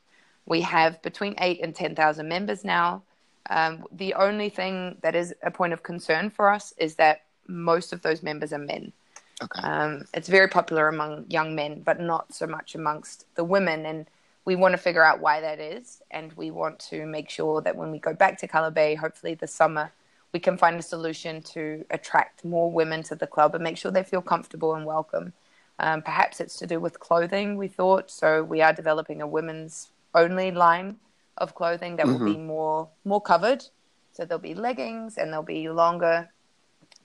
We 0.47 0.63
have 0.63 1.01
between 1.03 1.35
eight 1.39 1.61
and 1.63 1.75
ten 1.75 1.95
thousand 1.95 2.29
members 2.29 2.65
now. 2.65 3.03
Um, 3.51 3.85
the 3.93 4.15
only 4.15 4.49
thing 4.49 4.97
that 5.03 5.15
is 5.15 5.35
a 5.43 5.51
point 5.51 5.73
of 5.73 5.83
concern 5.83 6.31
for 6.31 6.51
us 6.51 6.73
is 6.79 6.95
that 6.97 7.23
most 7.51 7.93
of 7.93 8.03
those 8.03 8.23
members 8.23 8.53
are 8.53 8.59
men. 8.59 8.93
Okay. 9.43 9.61
Um, 9.63 10.05
it's 10.15 10.29
very 10.29 10.49
popular 10.49 10.89
among 10.89 11.27
young 11.29 11.55
men, 11.55 11.81
but 11.81 12.01
not 12.01 12.33
so 12.35 12.47
much 12.47 12.75
amongst 12.75 13.27
the 13.35 13.45
women. 13.45 13.87
And 13.87 14.07
we 14.45 14.55
want 14.57 14.73
to 14.73 14.79
figure 14.79 15.05
out 15.05 15.21
why 15.21 15.41
that 15.41 15.61
is. 15.61 16.03
And 16.11 16.33
we 16.35 16.51
want 16.51 16.79
to 16.91 17.07
make 17.07 17.31
sure 17.31 17.61
that 17.63 17.77
when 17.77 17.91
we 17.91 17.99
go 17.99 18.15
back 18.15 18.39
to 18.39 18.49
Kalobeyei, 18.49 18.97
hopefully 18.97 19.35
this 19.35 19.53
summer, 19.53 19.93
we 20.33 20.41
can 20.41 20.57
find 20.57 20.79
a 20.79 20.83
solution 20.83 21.43
to 21.43 21.85
attract 21.91 22.45
more 22.45 22.71
women 22.71 23.03
to 23.05 23.15
the 23.15 23.27
club 23.27 23.55
and 23.55 23.65
make 23.65 23.77
sure 23.77 23.91
they 23.91 24.05
feel 24.05 24.23
comfortable 24.23 24.75
and 24.75 24.87
welcome. 24.87 25.33
Um, 25.79 26.03
perhaps 26.03 26.41
it's 26.41 26.57
to 26.59 26.67
do 26.67 26.79
with 26.79 27.01
clothing, 27.01 27.57
we 27.57 27.67
thought. 27.67 28.11
So 28.11 28.43
we 28.43 28.61
are 28.61 28.73
developing 28.73 29.23
a 29.23 29.27
women's 29.27 29.89
only 30.15 30.51
line 30.51 30.97
of 31.39 31.55
clothing 31.55 31.97
that 31.97 32.07
mm-hmm. 32.07 32.25
will 32.25 32.33
be 32.33 32.39
more 32.39 32.89
more 33.05 33.21
covered. 33.21 33.65
So 34.13 34.25
there'll 34.25 34.43
be 34.43 34.55
leggings 34.55 35.17
and 35.17 35.33
there'll 35.33 35.43
be 35.43 35.69
longer 35.71 36.29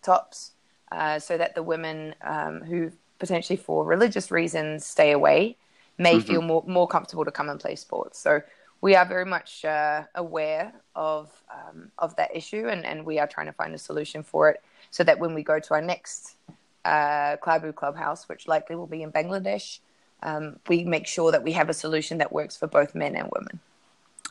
tops 0.05 0.51
uh, 0.91 1.17
so 1.19 1.37
that 1.37 1.55
the 1.55 1.63
women 1.63 2.15
um, 2.21 2.61
who 2.61 2.91
potentially 3.19 3.57
for 3.57 3.83
religious 3.95 4.31
reasons 4.31 4.85
stay 4.85 5.11
away 5.11 5.57
may 5.97 6.15
mm-hmm. 6.15 6.27
feel 6.27 6.41
more, 6.41 6.63
more 6.67 6.87
comfortable 6.87 7.25
to 7.25 7.31
come 7.31 7.49
and 7.49 7.59
play 7.59 7.75
sports. 7.75 8.19
So 8.19 8.41
we 8.81 8.95
are 8.95 9.05
very 9.05 9.25
much 9.25 9.65
uh, 9.65 10.03
aware 10.13 10.73
of 10.95 11.31
um, 11.57 11.91
of 11.97 12.15
that 12.17 12.29
issue, 12.35 12.67
and, 12.67 12.85
and 12.85 13.05
we 13.05 13.19
are 13.19 13.27
trying 13.27 13.47
to 13.47 13.53
find 13.53 13.73
a 13.73 13.77
solution 13.77 14.21
for 14.21 14.49
it, 14.51 14.61
so 14.91 15.03
that 15.03 15.17
when 15.17 15.33
we 15.33 15.43
go 15.43 15.59
to 15.59 15.73
our 15.73 15.81
next 15.81 16.35
uh, 16.83 17.37
Klabu 17.43 17.73
clubhouse, 17.73 18.29
which 18.29 18.47
likely 18.47 18.75
will 18.75 18.91
be 18.97 19.01
in 19.01 19.11
Bangladesh, 19.11 19.79
um, 20.21 20.59
we 20.67 20.83
make 20.83 21.07
sure 21.07 21.31
that 21.31 21.43
we 21.43 21.53
have 21.53 21.69
a 21.69 21.73
solution 21.73 22.19
that 22.19 22.31
works 22.31 22.55
for 22.57 22.67
both 22.67 22.93
men 22.93 23.15
and 23.15 23.29
women. 23.31 23.59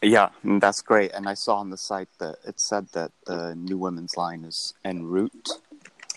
Yeah, 0.02 0.28
that's 0.44 0.82
great. 0.82 1.12
And 1.14 1.28
I 1.28 1.34
saw 1.34 1.56
on 1.56 1.70
the 1.70 1.78
site 1.78 2.08
that 2.18 2.36
it 2.44 2.60
said 2.60 2.88
that 2.92 3.10
the 3.26 3.54
new 3.54 3.78
women's 3.78 4.16
line 4.16 4.44
is 4.44 4.74
en 4.84 5.04
route. 5.04 5.48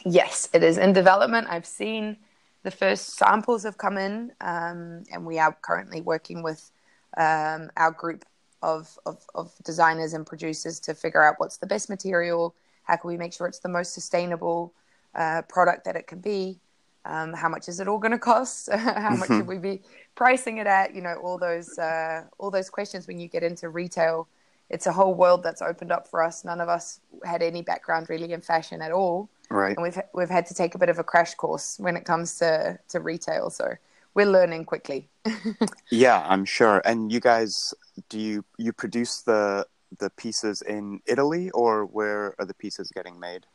Yes, 0.05 0.49
it 0.53 0.63
is 0.63 0.77
in 0.77 0.93
development. 0.93 1.47
I've 1.49 1.65
seen 1.65 2.17
the 2.63 2.71
first 2.71 3.17
samples 3.17 3.63
have 3.63 3.77
come 3.77 3.97
in, 3.97 4.31
um, 4.41 5.03
and 5.11 5.25
we 5.25 5.39
are 5.39 5.55
currently 5.61 6.01
working 6.01 6.43
with 6.43 6.71
um, 7.17 7.71
our 7.77 7.91
group 7.91 8.25
of, 8.61 8.97
of, 9.05 9.23
of 9.35 9.51
designers 9.63 10.13
and 10.13 10.25
producers 10.25 10.79
to 10.81 10.93
figure 10.93 11.23
out 11.23 11.35
what's 11.37 11.57
the 11.57 11.67
best 11.67 11.89
material, 11.89 12.55
how 12.83 12.95
can 12.95 13.09
we 13.09 13.17
make 13.17 13.33
sure 13.33 13.47
it's 13.47 13.59
the 13.59 13.69
most 13.69 13.93
sustainable 13.93 14.73
uh, 15.15 15.41
product 15.43 15.85
that 15.85 15.95
it 15.95 16.07
can 16.07 16.19
be, 16.19 16.59
um, 17.05 17.33
how 17.33 17.49
much 17.49 17.69
is 17.69 17.79
it 17.79 17.87
all 17.87 17.99
going 17.99 18.11
to 18.11 18.19
cost, 18.19 18.69
how 18.73 19.15
much 19.15 19.27
should 19.29 19.47
we 19.47 19.57
be 19.57 19.81
pricing 20.15 20.57
it 20.57 20.67
at, 20.67 20.93
you 20.93 21.01
know, 21.01 21.15
all 21.23 21.37
those 21.37 21.77
uh, 21.77 22.23
all 22.37 22.51
those 22.51 22.69
questions 22.69 23.07
when 23.07 23.19
you 23.19 23.27
get 23.27 23.43
into 23.43 23.69
retail. 23.69 24.27
It's 24.69 24.85
a 24.85 24.91
whole 24.91 25.13
world 25.13 25.43
that's 25.43 25.61
opened 25.61 25.91
up 25.91 26.07
for 26.07 26.21
us. 26.21 26.43
None 26.43 26.59
of 26.59 26.69
us 26.69 26.99
had 27.23 27.41
any 27.41 27.61
background 27.61 28.09
really 28.09 28.33
in 28.33 28.41
fashion 28.41 28.81
at 28.81 28.91
all, 28.91 29.29
right? 29.49 29.75
And 29.77 29.83
we've 29.83 29.99
we've 30.13 30.29
had 30.29 30.45
to 30.47 30.53
take 30.53 30.75
a 30.75 30.77
bit 30.77 30.89
of 30.89 30.99
a 30.99 31.03
crash 31.03 31.35
course 31.35 31.77
when 31.79 31.95
it 31.95 32.05
comes 32.05 32.37
to 32.39 32.79
to 32.89 32.99
retail. 32.99 33.49
So 33.49 33.75
we're 34.13 34.25
learning 34.25 34.65
quickly. 34.65 35.09
yeah, 35.91 36.25
I'm 36.27 36.43
sure. 36.43 36.81
And 36.83 37.11
you 37.11 37.19
guys, 37.19 37.73
do 38.09 38.19
you 38.19 38.45
you 38.57 38.73
produce 38.73 39.21
the 39.21 39.65
the 39.99 40.09
pieces 40.09 40.61
in 40.61 40.99
Italy, 41.05 41.49
or 41.51 41.85
where 41.85 42.35
are 42.39 42.45
the 42.45 42.53
pieces 42.53 42.91
getting 42.93 43.19
made? 43.19 43.45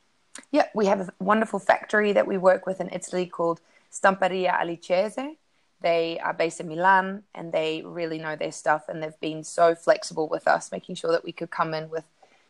Yeah, 0.51 0.67
we 0.75 0.87
have 0.87 1.01
a 1.01 1.13
wonderful 1.19 1.59
factory 1.59 2.13
that 2.13 2.27
we 2.27 2.39
work 2.39 2.67
with 2.67 2.81
in 2.81 2.89
Italy 2.91 3.27
called 3.27 3.61
Stamperia 3.93 4.59
Alicese. 4.59 5.37
They 5.83 6.19
are 6.21 6.33
based 6.33 6.61
in 6.61 6.69
Milan 6.69 7.25
and 7.35 7.53
they 7.53 7.83
really 7.85 8.19
know 8.19 8.37
their 8.37 8.53
stuff 8.53 8.89
and 8.89 9.03
they've 9.03 9.21
been 9.21 9.45
so 9.45 9.75
flexible 9.75 10.29
with 10.29 10.47
us, 10.47 10.73
making 10.73 10.95
sure 10.95 11.11
that 11.13 11.25
we 11.25 11.33
could 11.33 11.51
come 11.51 11.75
in 11.75 11.91
with, 11.91 12.05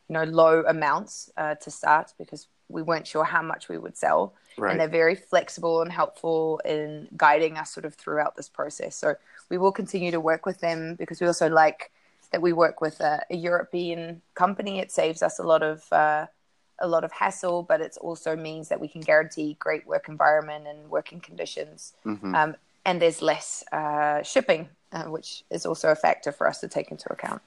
you 0.09 0.15
know, 0.15 0.25
low 0.25 0.65
amounts 0.67 1.31
uh, 1.37 1.55
to 1.57 1.71
start 1.71 2.13
because 2.19 2.47
we 2.69 2.83
weren't 2.83 3.07
sure 3.07 3.25
how 3.25 3.43
much 3.43 3.69
we 3.69 3.79
would 3.79 3.97
sell. 3.97 4.35
Right. 4.59 4.73
And 4.73 4.81
they're 4.81 4.89
very 4.89 5.15
flexible 5.15 5.81
and 5.83 5.91
helpful 5.91 6.61
in 6.65 7.09
guiding 7.17 7.57
us 7.57 7.71
sort 7.71 7.87
of 7.87 7.95
throughout 7.95 8.37
this 8.37 8.49
process. 8.49 8.95
So 8.97 9.15
we 9.49 9.59
will 9.59 9.73
continue 9.73 10.11
to 10.11 10.21
work 10.21 10.45
with 10.45 10.61
them 10.61 10.95
because 10.97 11.21
we 11.21 11.27
also 11.27 11.49
like 11.49 11.91
that 12.33 12.43
we 12.43 12.53
work 12.53 12.81
with 12.81 13.01
a, 13.01 13.23
a 13.31 13.37
European 13.37 14.23
company. 14.35 14.79
It 14.79 14.91
saves 14.91 15.23
us 15.23 15.39
a 15.39 15.43
lot 15.43 15.63
of 15.63 15.91
uh, 15.93 16.27
a 16.79 16.89
lot 16.89 17.05
of 17.05 17.13
hassle, 17.13 17.63
but 17.63 17.81
it 17.81 17.97
also 18.01 18.35
means 18.35 18.69
that 18.69 18.81
we 18.81 18.89
can 18.89 19.01
guarantee 19.01 19.57
great 19.59 19.87
work 19.87 20.09
environment 20.09 20.67
and 20.67 20.91
working 20.91 21.21
conditions. 21.21 21.95
Mm-hmm. 22.05 22.35
Um, 22.35 22.57
and 22.85 23.01
there's 23.01 23.23
less 23.23 23.65
uh, 23.73 24.23
shipping, 24.23 24.69
uh, 24.93 25.05
which 25.05 25.45
is 25.51 25.67
also 25.67 25.91
a 25.91 25.95
factor 25.95 26.33
for 26.33 26.49
us 26.49 26.61
to 26.61 26.69
take 26.69 26.91
into 26.91 27.11
account. 27.13 27.43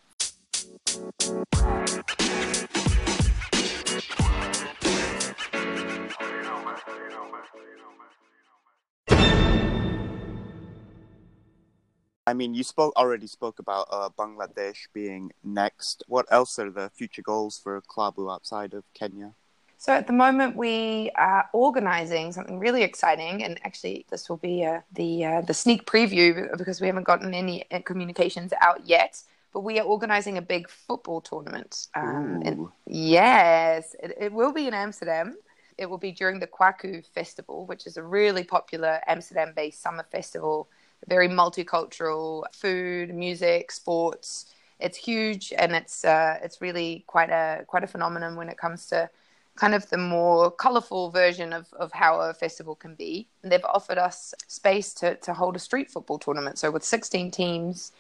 I 12.27 12.33
mean, 12.33 12.55
you 12.55 12.63
spoke 12.63 12.95
already 12.95 13.27
spoke 13.27 13.59
about 13.59 13.87
uh, 13.91 14.09
Bangladesh 14.17 14.87
being 14.93 15.31
next. 15.43 16.03
What 16.07 16.25
else 16.31 16.57
are 16.57 16.71
the 16.71 16.89
future 16.89 17.21
goals 17.21 17.59
for 17.59 17.79
Klabu 17.81 18.33
outside 18.33 18.73
of 18.73 18.83
Kenya? 18.95 19.35
So 19.77 19.93
at 19.93 20.07
the 20.07 20.13
moment, 20.13 20.55
we 20.55 21.11
are 21.15 21.49
organising 21.53 22.31
something 22.31 22.59
really 22.59 22.83
exciting, 22.83 23.43
and 23.43 23.59
actually, 23.63 24.05
this 24.09 24.29
will 24.29 24.37
be 24.37 24.65
uh, 24.65 24.81
the 24.93 25.25
uh, 25.25 25.41
the 25.41 25.53
sneak 25.53 25.85
preview 25.85 26.57
because 26.57 26.81
we 26.81 26.87
haven't 26.87 27.03
gotten 27.03 27.33
any 27.33 27.69
uh, 27.71 27.79
communications 27.79 28.53
out 28.61 28.85
yet. 28.85 29.21
But 29.53 29.61
we 29.61 29.79
are 29.79 29.85
organising 29.85 30.37
a 30.37 30.41
big 30.41 30.69
football 30.69 31.21
tournament. 31.21 31.87
Um, 31.95 32.41
and 32.43 32.67
yes, 32.85 33.95
it, 34.03 34.13
it 34.19 34.33
will 34.33 34.51
be 34.51 34.67
in 34.67 34.73
Amsterdam. 34.73 35.37
It 35.77 35.89
will 35.89 35.97
be 35.97 36.11
during 36.11 36.39
the 36.39 36.47
Kwaku 36.47 37.05
Festival, 37.05 37.65
which 37.65 37.87
is 37.87 37.95
a 37.95 38.03
really 38.03 38.43
popular 38.43 38.99
Amsterdam-based 39.07 39.81
summer 39.81 40.05
festival 40.11 40.67
very 41.07 41.27
multicultural 41.27 42.43
food, 42.51 43.13
music, 43.13 43.71
sports. 43.71 44.53
It's 44.79 44.97
huge 44.97 45.53
and 45.57 45.73
it's 45.73 46.03
uh, 46.03 46.37
it's 46.43 46.61
really 46.61 47.05
quite 47.07 47.29
a 47.29 47.63
quite 47.67 47.83
a 47.83 47.87
phenomenon 47.87 48.35
when 48.35 48.49
it 48.49 48.57
comes 48.57 48.87
to 48.87 49.09
kind 49.55 49.73
of 49.73 49.89
the 49.89 49.97
more 49.97 50.51
colorful 50.51 51.11
version 51.11 51.53
of, 51.53 51.71
of 51.73 51.91
how 51.93 52.19
a 52.19 52.33
festival 52.33 52.75
can 52.75 52.95
be. 52.95 53.27
And 53.41 53.51
they've 53.51 53.63
offered 53.65 53.97
us 53.97 54.33
space 54.47 54.93
to, 54.95 55.15
to 55.15 55.33
hold 55.33 55.55
a 55.55 55.59
street 55.59 55.89
football 55.89 56.19
tournament. 56.19 56.57
So 56.57 56.71
with 56.71 56.83
16 56.83 57.31
teams, 57.31 57.91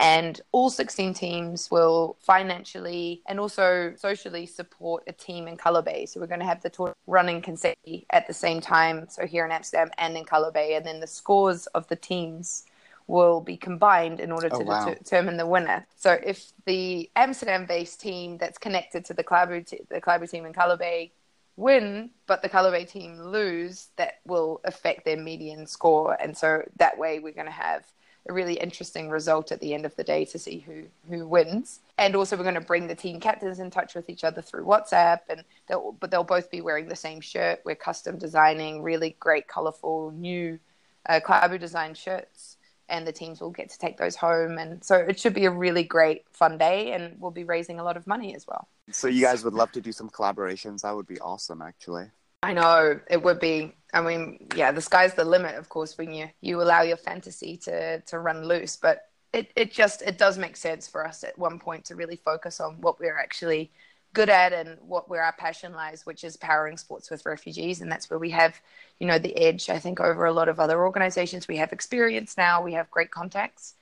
and 0.00 0.40
all 0.52 0.70
16 0.70 1.12
teams 1.12 1.70
will 1.70 2.16
financially 2.20 3.20
and 3.28 3.38
also 3.38 3.92
socially 3.96 4.46
support 4.46 5.04
a 5.06 5.12
team 5.12 5.46
in 5.46 5.58
Kalobeyei. 5.58 6.08
So 6.08 6.20
we're 6.20 6.26
going 6.26 6.40
to 6.40 6.46
have 6.46 6.62
the 6.62 6.70
tournament 6.70 6.96
running 7.06 7.42
consecutively 7.42 8.06
at 8.10 8.26
the 8.26 8.32
same 8.32 8.62
time. 8.62 9.08
So 9.10 9.26
here 9.26 9.44
in 9.44 9.52
Amsterdam 9.52 9.90
and 9.98 10.16
in 10.16 10.24
Kalobeyei. 10.24 10.78
And 10.78 10.86
then 10.86 11.00
the 11.00 11.06
scores 11.06 11.66
of 11.68 11.86
the 11.88 11.96
teams 11.96 12.64
will 13.10 13.40
be 13.40 13.56
combined 13.56 14.20
in 14.20 14.30
order 14.30 14.48
to 14.48 14.56
oh, 14.56 14.60
wow. 14.60 14.84
de- 14.84 14.94
determine 14.94 15.36
the 15.36 15.46
winner. 15.46 15.84
So 15.96 16.16
if 16.24 16.52
the 16.64 17.10
Amsterdam-based 17.16 18.00
team 18.00 18.38
that's 18.38 18.56
connected 18.56 19.04
to 19.06 19.14
the 19.14 19.24
Klabu, 19.24 19.66
t- 19.66 19.80
the 19.88 20.00
Klabu 20.00 20.30
team 20.30 20.46
in 20.46 20.52
Kalobeyei 20.52 21.10
win, 21.56 22.10
but 22.28 22.40
the 22.40 22.48
Kalobeyei 22.48 22.88
team 22.88 23.18
lose, 23.18 23.88
that 23.96 24.20
will 24.24 24.60
affect 24.64 25.04
their 25.04 25.16
median 25.16 25.66
score. 25.66 26.16
And 26.22 26.36
so 26.36 26.62
that 26.76 26.98
way 26.98 27.18
we're 27.18 27.32
going 27.32 27.46
to 27.46 27.52
have 27.52 27.84
a 28.28 28.32
really 28.32 28.54
interesting 28.54 29.10
result 29.10 29.50
at 29.50 29.60
the 29.60 29.74
end 29.74 29.84
of 29.84 29.96
the 29.96 30.04
day 30.04 30.24
to 30.26 30.38
see 30.38 30.60
who 30.60 30.84
who 31.08 31.26
wins. 31.26 31.80
And 31.98 32.14
also, 32.14 32.36
we're 32.36 32.44
going 32.44 32.54
to 32.54 32.60
bring 32.60 32.86
the 32.86 32.94
team 32.94 33.18
captains 33.18 33.58
in 33.58 33.70
touch 33.70 33.94
with 33.94 34.08
each 34.08 34.24
other 34.24 34.42
through 34.42 34.66
WhatsApp, 34.66 35.20
and 35.28 35.42
they'll 35.68 35.92
but 35.98 36.10
they'll 36.10 36.22
both 36.22 36.50
be 36.50 36.60
wearing 36.60 36.86
the 36.86 36.96
same 36.96 37.20
shirt. 37.20 37.60
We're 37.64 37.74
custom 37.74 38.18
designing 38.18 38.82
really 38.82 39.16
great, 39.18 39.48
colorful, 39.48 40.12
new 40.12 40.60
uh, 41.08 41.20
Klabu 41.24 41.58
design 41.58 41.94
shirts 41.94 42.58
and 42.90 43.06
the 43.06 43.12
teams 43.12 43.40
will 43.40 43.50
get 43.50 43.70
to 43.70 43.78
take 43.78 43.96
those 43.96 44.16
home. 44.16 44.58
And 44.58 44.84
so 44.84 44.96
it 44.96 45.18
should 45.18 45.34
be 45.34 45.46
a 45.46 45.50
really 45.50 45.84
great, 45.84 46.24
fun 46.32 46.58
day, 46.58 46.92
and 46.92 47.16
we'll 47.18 47.30
be 47.30 47.44
raising 47.44 47.78
a 47.78 47.84
lot 47.84 47.96
of 47.96 48.06
money 48.06 48.34
as 48.34 48.46
well. 48.46 48.68
So 48.90 49.08
you 49.08 49.22
guys 49.22 49.44
would 49.44 49.54
love 49.54 49.72
to 49.72 49.80
do 49.80 49.92
some 49.92 50.10
collaborations. 50.10 50.82
That 50.82 50.94
would 50.94 51.06
be 51.06 51.20
awesome, 51.20 51.62
actually. 51.62 52.10
I 52.42 52.52
know 52.52 52.98
it 53.08 53.22
would 53.22 53.40
be. 53.40 53.74
I 53.92 54.00
mean, 54.00 54.48
yeah, 54.54 54.72
the 54.72 54.80
sky's 54.80 55.14
the 55.14 55.24
limit, 55.24 55.56
of 55.56 55.68
course, 55.68 55.98
when 55.98 56.12
you 56.12 56.28
you 56.40 56.60
allow 56.62 56.82
your 56.82 56.96
fantasy 56.96 57.56
to 57.58 58.00
to 58.00 58.18
run 58.18 58.44
loose. 58.44 58.76
But 58.76 59.06
it 59.32 59.50
it 59.56 59.72
just 59.72 60.02
it 60.02 60.18
does 60.18 60.38
make 60.38 60.56
sense 60.56 60.88
for 60.88 61.06
us 61.06 61.22
at 61.22 61.38
one 61.38 61.58
point 61.58 61.84
to 61.86 61.94
really 61.94 62.16
focus 62.16 62.60
on 62.60 62.80
what 62.80 62.98
we're 62.98 63.18
actually 63.18 63.70
good 64.12 64.28
at 64.28 64.52
and 64.52 64.78
what 64.80 65.08
where 65.08 65.22
our 65.22 65.32
passion 65.32 65.72
lies, 65.72 66.04
which 66.04 66.24
is 66.24 66.36
powering 66.36 66.76
sports 66.76 67.10
with 67.10 67.26
refugees, 67.26 67.80
and 67.80 67.90
that's 67.90 68.10
where 68.10 68.18
we 68.18 68.30
have, 68.30 68.60
you 68.98 69.06
know, 69.06 69.18
the 69.18 69.36
edge. 69.36 69.70
I 69.70 69.78
think 69.78 70.00
over 70.00 70.24
a 70.24 70.32
lot 70.32 70.48
of 70.48 70.58
other 70.58 70.82
organisations, 70.82 71.46
we 71.46 71.56
have 71.58 71.72
experience 71.72 72.36
now, 72.36 72.62
we 72.62 72.72
have 72.72 72.90
great 72.90 73.10
contacts, 73.10 73.74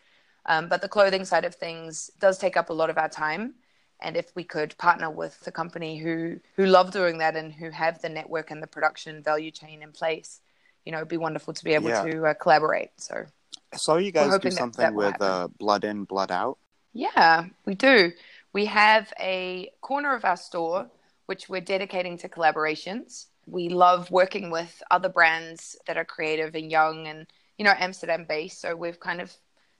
um, 0.47 0.69
but 0.69 0.83
the 0.83 0.89
clothing 0.89 1.25
side 1.25 1.45
of 1.45 1.55
things 1.55 2.11
does 2.21 2.39
take 2.39 2.57
up 2.57 2.71
a 2.71 2.75
lot 2.75 2.91
of 2.91 2.99
our 2.99 3.09
time. 3.09 3.55
And 4.01 4.17
if 4.17 4.35
we 4.37 4.45
could 4.45 4.79
partner 4.79 5.11
with 5.11 5.43
a 5.47 5.51
company 5.51 5.99
who 5.99 6.39
who 6.57 6.67
love 6.67 6.93
doing 6.93 7.19
that 7.19 7.35
and 7.35 7.53
who 7.53 7.71
have 7.71 8.01
the 8.01 8.09
network 8.09 8.51
and 8.51 8.63
the 8.63 8.67
production 8.67 9.23
value 9.23 9.51
chain 9.51 9.83
in 9.83 9.93
place, 9.93 10.41
you 10.85 10.93
know, 10.93 10.99
it'd 10.99 11.09
be 11.09 11.17
wonderful 11.17 11.55
to 11.55 11.65
be 11.65 11.75
able 11.75 11.89
yeah. 11.89 12.05
to 12.05 12.27
uh, 12.27 12.35
collaborate. 12.35 12.91
So, 12.99 13.25
I 13.73 13.77
saw 13.77 13.97
you 13.97 14.13
guys 14.13 14.39
do 14.39 14.51
something 14.51 14.83
that, 14.83 14.91
that 14.91 14.95
with 14.95 15.23
uh, 15.23 15.49
Blood 15.59 15.85
In, 15.85 16.05
Blood 16.05 16.31
Out. 16.31 16.59
Yeah, 16.93 17.47
we 17.65 17.75
do 17.75 18.13
we 18.59 18.65
have 18.65 19.13
a 19.21 19.71
corner 19.83 20.17
of 20.17 20.25
our 20.25 20.37
store 20.37 20.91
which 21.27 21.49
we're 21.49 21.61
dedicating 21.61 22.19
to 22.19 22.29
collaborations. 22.29 23.27
We 23.47 23.69
love 23.69 24.11
working 24.11 24.51
with 24.51 24.83
other 24.91 25.09
brands 25.09 25.77
that 25.87 25.97
are 25.97 26.05
creative 26.05 26.57
and 26.57 26.69
young 26.69 27.07
and, 27.07 27.29
you 27.57 27.65
know, 27.65 27.75
Amsterdam 27.79 28.27
based. 28.29 28.61
So 28.61 28.75
we've 28.75 28.99
kind 28.99 29.21
of 29.21 29.33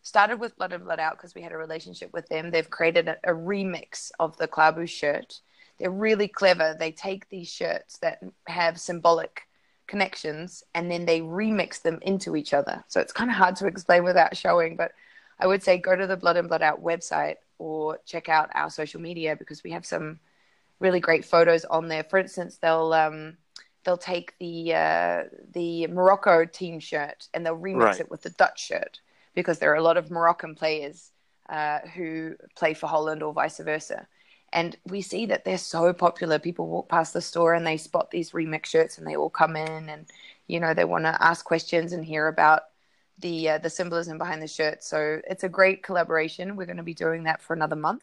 started 0.03 0.39
with 0.39 0.57
Blood 0.57 0.75
In 0.75 0.85
Blood 0.85 1.01
Out 1.01 1.17
because 1.17 1.35
we 1.35 1.43
had 1.43 1.51
a 1.51 1.57
relationship 1.57 2.13
with 2.13 2.29
them. 2.29 2.53
They've 2.53 2.71
created 2.71 3.09
a, 3.09 3.17
a 3.25 3.33
remix 3.35 4.13
of 4.21 4.37
the 4.37 4.47
Klabu 4.47 4.89
shirt. 4.89 5.41
They're 5.81 5.91
really 5.91 6.29
clever. 6.29 6.77
They 6.79 6.93
take 6.93 7.29
these 7.31 7.51
shirts 7.51 7.99
that 7.99 8.23
have 8.47 8.79
symbolic 8.79 9.49
connections 9.89 10.63
and 10.73 10.89
then 10.89 11.05
they 11.05 11.21
remix 11.21 11.83
them 11.83 11.99
into 12.03 12.37
each 12.37 12.55
other. 12.55 12.85
So 12.87 13.01
it's 13.01 13.13
kind 13.13 13.29
of 13.29 13.37
hard 13.37 13.57
to 13.57 13.67
explain 13.67 14.05
without 14.05 14.37
showing, 14.37 14.77
but 14.77 14.93
I 15.41 15.47
would 15.47 15.63
say 15.63 15.79
go 15.79 15.95
to 15.95 16.07
the 16.07 16.17
Blood 16.17 16.37
In 16.37 16.49
Blood 16.49 16.63
Out 16.63 16.83
website 16.83 17.37
or 17.59 17.99
check 18.05 18.29
out 18.29 18.51
our 18.55 18.71
social 18.71 19.01
media 19.01 19.37
because 19.37 19.63
we 19.63 19.71
have 19.73 19.87
some 19.87 20.19
really 20.81 21.01
great 21.01 21.25
photos 21.25 21.65
on 21.65 21.89
there. 21.89 22.05
For 22.05 22.19
instance, 22.19 22.57
they'll 22.57 22.93
um, 22.93 23.37
they'll 23.85 23.97
take 23.97 24.37
the 24.39 24.75
uh, 24.75 25.25
the 25.53 25.87
Morocco 25.89 26.45
team 26.45 26.81
shirt 26.81 27.29
and 27.35 27.45
they'll 27.45 27.59
remix 27.59 27.81
right. 27.81 28.01
it 28.01 28.11
with 28.11 28.23
the 28.23 28.31
Dutch 28.31 28.65
shirt 28.65 29.01
because 29.35 29.59
there 29.59 29.73
are 29.73 29.77
a 29.77 29.83
lot 29.83 29.97
of 29.97 30.11
Moroccan 30.11 30.55
players 30.55 31.11
uh, 31.49 31.81
who 31.95 32.35
play 32.57 32.75
for 32.75 32.87
Holland 32.87 33.23
or 33.23 33.33
vice 33.33 33.59
versa. 33.59 34.07
And 34.53 34.77
we 34.87 35.03
see 35.03 35.27
that 35.27 35.45
they're 35.45 35.59
so 35.59 35.93
popular. 35.93 36.39
People 36.39 36.69
walk 36.69 36.89
past 36.89 37.13
the 37.13 37.21
store 37.21 37.55
and 37.55 37.67
they 37.67 37.77
spot 37.77 38.11
these 38.11 38.33
remix 38.33 38.67
shirts 38.67 38.97
and 38.97 39.07
they 39.07 39.15
all 39.15 39.29
come 39.29 39.57
in 39.57 39.91
and, 39.91 40.07
you 40.47 40.59
know, 40.59 40.73
they 40.73 40.87
want 40.87 41.05
to 41.05 41.23
ask 41.23 41.45
questions 41.45 41.93
and 41.93 42.05
hear 42.05 42.29
about 42.29 42.63
the 43.21 43.51
uh, 43.51 43.59
the 43.59 43.71
symbolism 43.71 44.19
behind 44.19 44.43
the 44.43 44.49
shirt. 44.49 44.83
So 44.83 45.21
it's 45.29 45.45
a 45.45 45.49
great 45.49 45.83
collaboration. 45.83 46.57
We're 46.57 46.67
going 46.67 46.77
to 46.77 46.83
be 46.83 46.95
doing 46.95 47.25
that 47.25 47.43
for 47.43 47.55
another 47.55 47.77
month. 47.77 48.03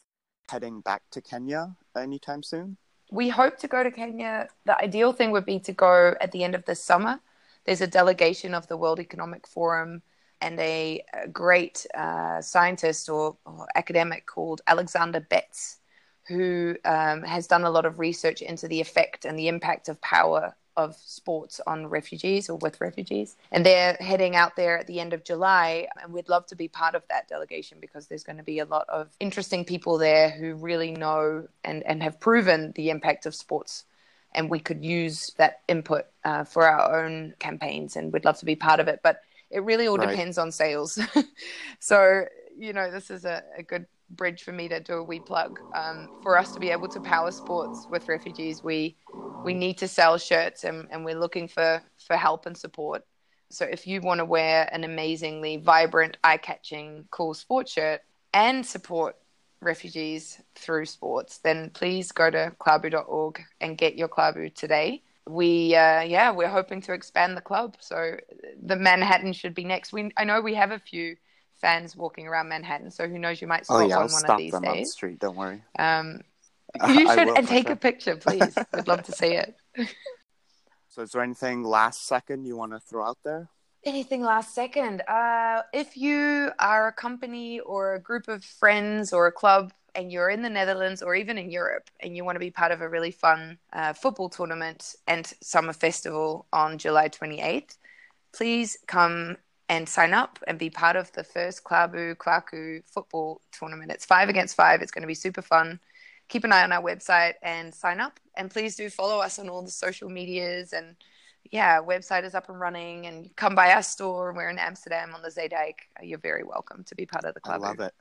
Heading 0.49 0.81
back 0.81 1.01
to 1.11 1.21
Kenya 1.21 1.75
anytime 1.97 2.43
soon? 2.43 2.77
We 3.11 3.29
hope 3.29 3.57
to 3.59 3.67
go 3.67 3.83
to 3.83 3.91
Kenya. 3.91 4.47
The 4.65 4.79
ideal 4.81 5.13
thing 5.13 5.31
would 5.31 5.45
be 5.45 5.59
to 5.59 5.73
go 5.73 6.15
at 6.19 6.31
the 6.31 6.43
end 6.43 6.55
of 6.55 6.65
the 6.65 6.75
summer. 6.75 7.19
There's 7.65 7.81
a 7.81 7.87
delegation 7.87 8.53
of 8.53 8.67
the 8.67 8.77
World 8.77 8.99
Economic 8.99 9.47
Forum 9.47 10.01
and 10.41 10.59
a, 10.59 11.03
a 11.13 11.27
great 11.27 11.85
uh, 11.95 12.41
scientist 12.41 13.09
or, 13.09 13.37
or, 13.45 13.67
academic 13.75 14.25
called 14.25 14.61
Alexander 14.67 15.19
Betts, 15.19 15.77
who 16.27 16.75
um, 16.83 17.23
has 17.23 17.47
done 17.47 17.63
a 17.63 17.69
lot 17.69 17.85
of 17.85 17.99
research 17.99 18.41
into 18.41 18.67
the 18.67 18.81
effect 18.81 19.25
and 19.25 19.39
the 19.39 19.47
impact 19.47 19.87
of 19.87 20.01
power 20.01 20.55
of 20.77 20.95
sports 20.95 21.61
on 21.65 21.87
refugees 21.87 22.49
or 22.49 22.57
with 22.57 22.81
refugees. 22.81 23.35
And 23.51 23.65
they're 23.65 23.97
heading 23.99 24.35
out 24.35 24.55
there 24.55 24.77
at 24.77 24.87
the 24.87 24.99
end 24.99 25.13
of 25.13 25.23
July. 25.23 25.87
And 26.01 26.13
we'd 26.13 26.29
love 26.29 26.45
to 26.47 26.55
be 26.55 26.67
part 26.67 26.95
of 26.95 27.03
that 27.09 27.27
delegation 27.27 27.77
because 27.79 28.07
there's 28.07 28.23
going 28.23 28.37
to 28.37 28.43
be 28.43 28.59
a 28.59 28.65
lot 28.65 28.85
of 28.89 29.09
interesting 29.19 29.65
people 29.65 29.97
there 29.97 30.29
who 30.29 30.55
really 30.55 30.91
know 30.91 31.47
and, 31.63 31.83
and 31.83 32.03
have 32.03 32.19
proven 32.19 32.73
the 32.75 32.89
impact 32.89 33.25
of 33.25 33.35
sports. 33.35 33.85
And 34.33 34.49
we 34.49 34.59
could 34.59 34.83
use 34.83 35.33
that 35.37 35.61
input 35.67 36.05
uh, 36.23 36.43
for 36.43 36.67
our 36.67 37.05
own 37.05 37.33
campaigns. 37.39 37.95
And 37.95 38.11
we'd 38.11 38.25
love 38.25 38.37
to 38.39 38.45
be 38.45 38.55
part 38.55 38.79
of 38.79 38.87
it. 38.87 38.99
But 39.01 39.21
it 39.49 39.63
really 39.63 39.87
all 39.87 39.97
right. 39.97 40.09
depends 40.09 40.37
on 40.37 40.51
sales. 40.51 40.99
so, 41.79 42.25
you 42.57 42.73
know, 42.73 42.91
this 42.91 43.09
is 43.09 43.23
a, 43.23 43.43
a 43.57 43.63
good 43.63 43.85
bridge 44.09 44.43
for 44.43 44.51
me 44.51 44.67
to 44.69 44.79
do 44.79 44.93
a 44.95 45.03
wee 45.03 45.19
plug. 45.19 45.59
Um, 45.73 46.09
for 46.21 46.37
us 46.37 46.51
to 46.53 46.59
be 46.59 46.69
able 46.69 46.87
to 46.89 46.99
power 46.99 47.31
sports 47.31 47.87
with 47.89 48.07
refugees, 48.07 48.63
we 48.63 48.95
we 49.43 49.53
need 49.53 49.77
to 49.77 49.87
sell 49.87 50.17
shirts, 50.17 50.63
and, 50.63 50.87
and 50.91 51.05
we're 51.05 51.19
looking 51.19 51.47
for 51.47 51.81
for 52.07 52.15
help 52.17 52.45
and 52.45 52.57
support. 52.57 53.03
So 53.49 53.65
if 53.65 53.87
you 53.87 54.01
want 54.01 54.19
to 54.19 54.25
wear 54.25 54.67
an 54.71 54.83
amazingly 54.83 55.57
vibrant, 55.57 56.17
eye-catching, 56.23 57.05
cool 57.11 57.33
sports 57.33 57.71
shirt 57.71 58.01
and 58.33 58.65
support 58.65 59.15
refugees 59.61 60.41
through 60.55 60.85
sports, 60.85 61.39
then 61.39 61.69
please 61.71 62.11
go 62.11 62.29
to 62.29 62.53
klabu.org 62.59 63.41
and 63.61 63.77
get 63.77 63.95
your 63.95 64.07
Klabu 64.07 64.53
today. 64.53 65.03
We 65.27 65.75
uh, 65.75 66.01
yeah, 66.01 66.31
we're 66.31 66.49
hoping 66.49 66.81
to 66.81 66.93
expand 66.93 67.35
the 67.35 67.41
club. 67.41 67.77
So 67.79 68.17
the 68.61 68.75
Manhattan 68.75 69.33
should 69.33 69.55
be 69.55 69.63
next. 69.63 69.91
We 69.91 70.11
I 70.17 70.23
know 70.23 70.41
we 70.41 70.53
have 70.55 70.71
a 70.71 70.79
few 70.79 71.15
fans 71.59 71.95
walking 71.95 72.27
around 72.27 72.49
Manhattan. 72.49 72.91
So 72.91 73.07
who 73.07 73.19
knows, 73.19 73.41
you 73.41 73.47
might 73.47 73.65
spot 73.65 73.83
oh, 73.83 73.87
yeah, 73.87 73.97
on 73.97 74.03
I'll 74.03 74.09
one 74.09 74.25
of 74.25 74.37
these 74.37 74.51
them 74.51 74.63
days. 74.63 74.71
On 74.71 74.77
the 74.77 74.85
street, 74.85 75.19
don't 75.19 75.35
worry. 75.35 75.63
Um, 75.77 76.21
you 76.87 77.07
should 77.13 77.37
and 77.37 77.47
take 77.47 77.67
sure. 77.67 77.73
a 77.73 77.77
picture, 77.77 78.15
please. 78.15 78.55
We'd 78.73 78.87
love 78.87 79.03
to 79.03 79.11
see 79.11 79.33
it. 79.33 79.55
so, 80.89 81.01
is 81.01 81.11
there 81.11 81.21
anything 81.21 81.63
last 81.63 82.05
second 82.05 82.45
you 82.45 82.57
want 82.57 82.73
to 82.73 82.79
throw 82.79 83.05
out 83.05 83.17
there? 83.23 83.49
Anything 83.83 84.23
last 84.23 84.55
second? 84.55 85.01
Uh, 85.01 85.61
if 85.71 85.95
you 85.95 86.51
are 86.57 86.87
a 86.87 86.91
company 86.91 87.59
or 87.59 87.93
a 87.93 87.99
group 87.99 88.27
of 88.27 88.43
friends 88.43 89.13
or 89.13 89.27
a 89.27 89.31
club 89.31 89.71
and 89.93 90.11
you're 90.11 90.29
in 90.29 90.41
the 90.41 90.49
Netherlands 90.49 91.01
or 91.01 91.15
even 91.15 91.37
in 91.37 91.51
Europe 91.51 91.89
and 91.99 92.17
you 92.17 92.25
want 92.25 92.35
to 92.35 92.39
be 92.39 92.51
part 92.51 92.71
of 92.71 92.81
a 92.81 92.89
really 92.89 93.11
fun 93.11 93.57
uh, 93.73 93.93
football 93.93 94.27
tournament 94.27 94.95
and 95.07 95.33
summer 95.41 95.71
festival 95.71 96.47
on 96.51 96.77
July 96.79 97.09
28th, 97.09 97.77
please 98.33 98.77
come 98.87 99.37
and 99.69 99.87
sign 99.89 100.13
up 100.13 100.39
and 100.47 100.59
be 100.59 100.69
part 100.69 100.95
of 100.95 101.11
the 101.13 101.23
first 101.23 101.63
Klabu 101.63 102.15
Kwaku 102.15 102.83
football 102.85 103.41
tournament. 103.51 103.91
It's 103.91 104.05
five 104.05 104.29
against 104.29 104.55
five. 104.55 104.81
It's 104.81 104.91
going 104.91 105.01
to 105.01 105.07
be 105.07 105.15
super 105.15 105.41
fun. 105.41 105.79
Keep 106.27 106.43
an 106.43 106.51
eye 106.51 106.63
on 106.63 106.71
our 106.71 106.81
website 106.81 107.33
and 107.41 107.73
sign 107.73 107.99
up. 107.99 108.19
And 108.35 108.51
please 108.51 108.75
do 108.75 108.89
follow 108.89 109.19
us 109.19 109.39
on 109.39 109.49
all 109.49 109.61
the 109.61 109.71
social 109.71 110.09
medias. 110.09 110.73
And 110.73 110.95
yeah, 111.51 111.79
website 111.81 112.23
is 112.23 112.35
up 112.35 112.49
and 112.49 112.59
running. 112.59 113.07
And 113.07 113.35
come 113.35 113.55
by 113.55 113.73
our 113.73 113.83
store. 113.83 114.33
We're 114.33 114.49
in 114.49 114.59
Amsterdam 114.59 115.13
on 115.15 115.21
the 115.21 115.29
Zeedijk. 115.29 115.75
You're 116.01 116.19
very 116.19 116.43
welcome 116.43 116.83
to 116.83 116.95
be 116.95 117.05
part 117.05 117.25
of 117.25 117.33
the 117.33 117.39
club. 117.39 117.63
I 117.63 117.67
love 117.67 117.79
it. 117.79 117.93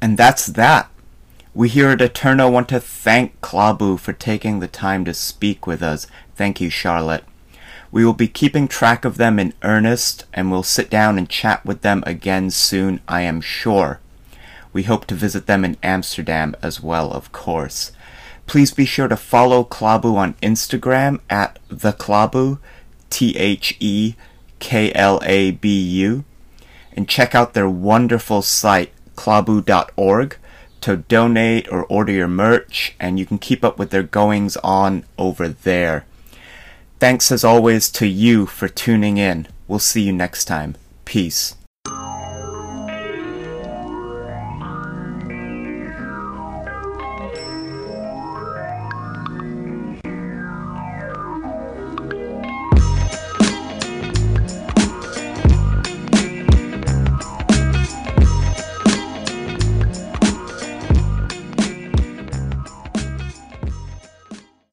And 0.00 0.16
that's 0.18 0.46
that. 0.46 0.90
We 1.56 1.68
here 1.68 1.90
at 1.90 2.02
Eterno 2.02 2.50
want 2.50 2.68
to 2.70 2.80
thank 2.80 3.40
Klabu 3.40 3.96
for 4.00 4.12
taking 4.12 4.58
the 4.58 4.66
time 4.66 5.04
to 5.04 5.14
speak 5.14 5.68
with 5.68 5.84
us. 5.84 6.08
Thank 6.34 6.60
you, 6.60 6.68
Charlotte. 6.68 7.22
We 7.92 8.04
will 8.04 8.12
be 8.12 8.26
keeping 8.26 8.66
track 8.66 9.04
of 9.04 9.18
them 9.18 9.38
in 9.38 9.54
earnest, 9.62 10.24
and 10.34 10.50
we'll 10.50 10.64
sit 10.64 10.90
down 10.90 11.16
and 11.16 11.28
chat 11.28 11.64
with 11.64 11.82
them 11.82 12.02
again 12.08 12.50
soon, 12.50 12.98
I 13.06 13.20
am 13.20 13.40
sure. 13.40 14.00
We 14.72 14.82
hope 14.82 15.06
to 15.06 15.14
visit 15.14 15.46
them 15.46 15.64
in 15.64 15.76
Amsterdam 15.80 16.56
as 16.60 16.82
well, 16.82 17.12
of 17.12 17.30
course. 17.30 17.92
Please 18.48 18.72
be 18.72 18.84
sure 18.84 19.06
to 19.06 19.16
follow 19.16 19.62
Klabu 19.62 20.16
on 20.16 20.34
Instagram 20.42 21.20
at 21.30 21.60
the 21.68 21.92
Klabu, 21.92 22.58
T 23.10 23.36
H 23.36 23.76
E 23.78 24.16
K 24.58 24.92
L 24.92 25.20
A 25.24 25.52
B 25.52 25.80
U, 25.80 26.24
and 26.96 27.08
check 27.08 27.32
out 27.32 27.54
their 27.54 27.70
wonderful 27.70 28.42
site, 28.42 28.90
klabu.org, 29.14 30.36
to 30.84 30.98
donate 30.98 31.66
or 31.72 31.84
order 31.84 32.12
your 32.12 32.28
merch, 32.28 32.94
and 33.00 33.18
you 33.18 33.24
can 33.24 33.38
keep 33.38 33.64
up 33.64 33.78
with 33.78 33.88
their 33.88 34.02
goings 34.02 34.58
on 34.58 35.02
over 35.16 35.48
there. 35.48 36.04
Thanks 36.98 37.32
as 37.32 37.42
always 37.42 37.90
to 37.92 38.06
you 38.06 38.44
for 38.44 38.68
tuning 38.68 39.16
in. 39.16 39.48
We'll 39.66 39.78
see 39.78 40.02
you 40.02 40.12
next 40.12 40.44
time. 40.44 40.76
Peace. 41.06 41.56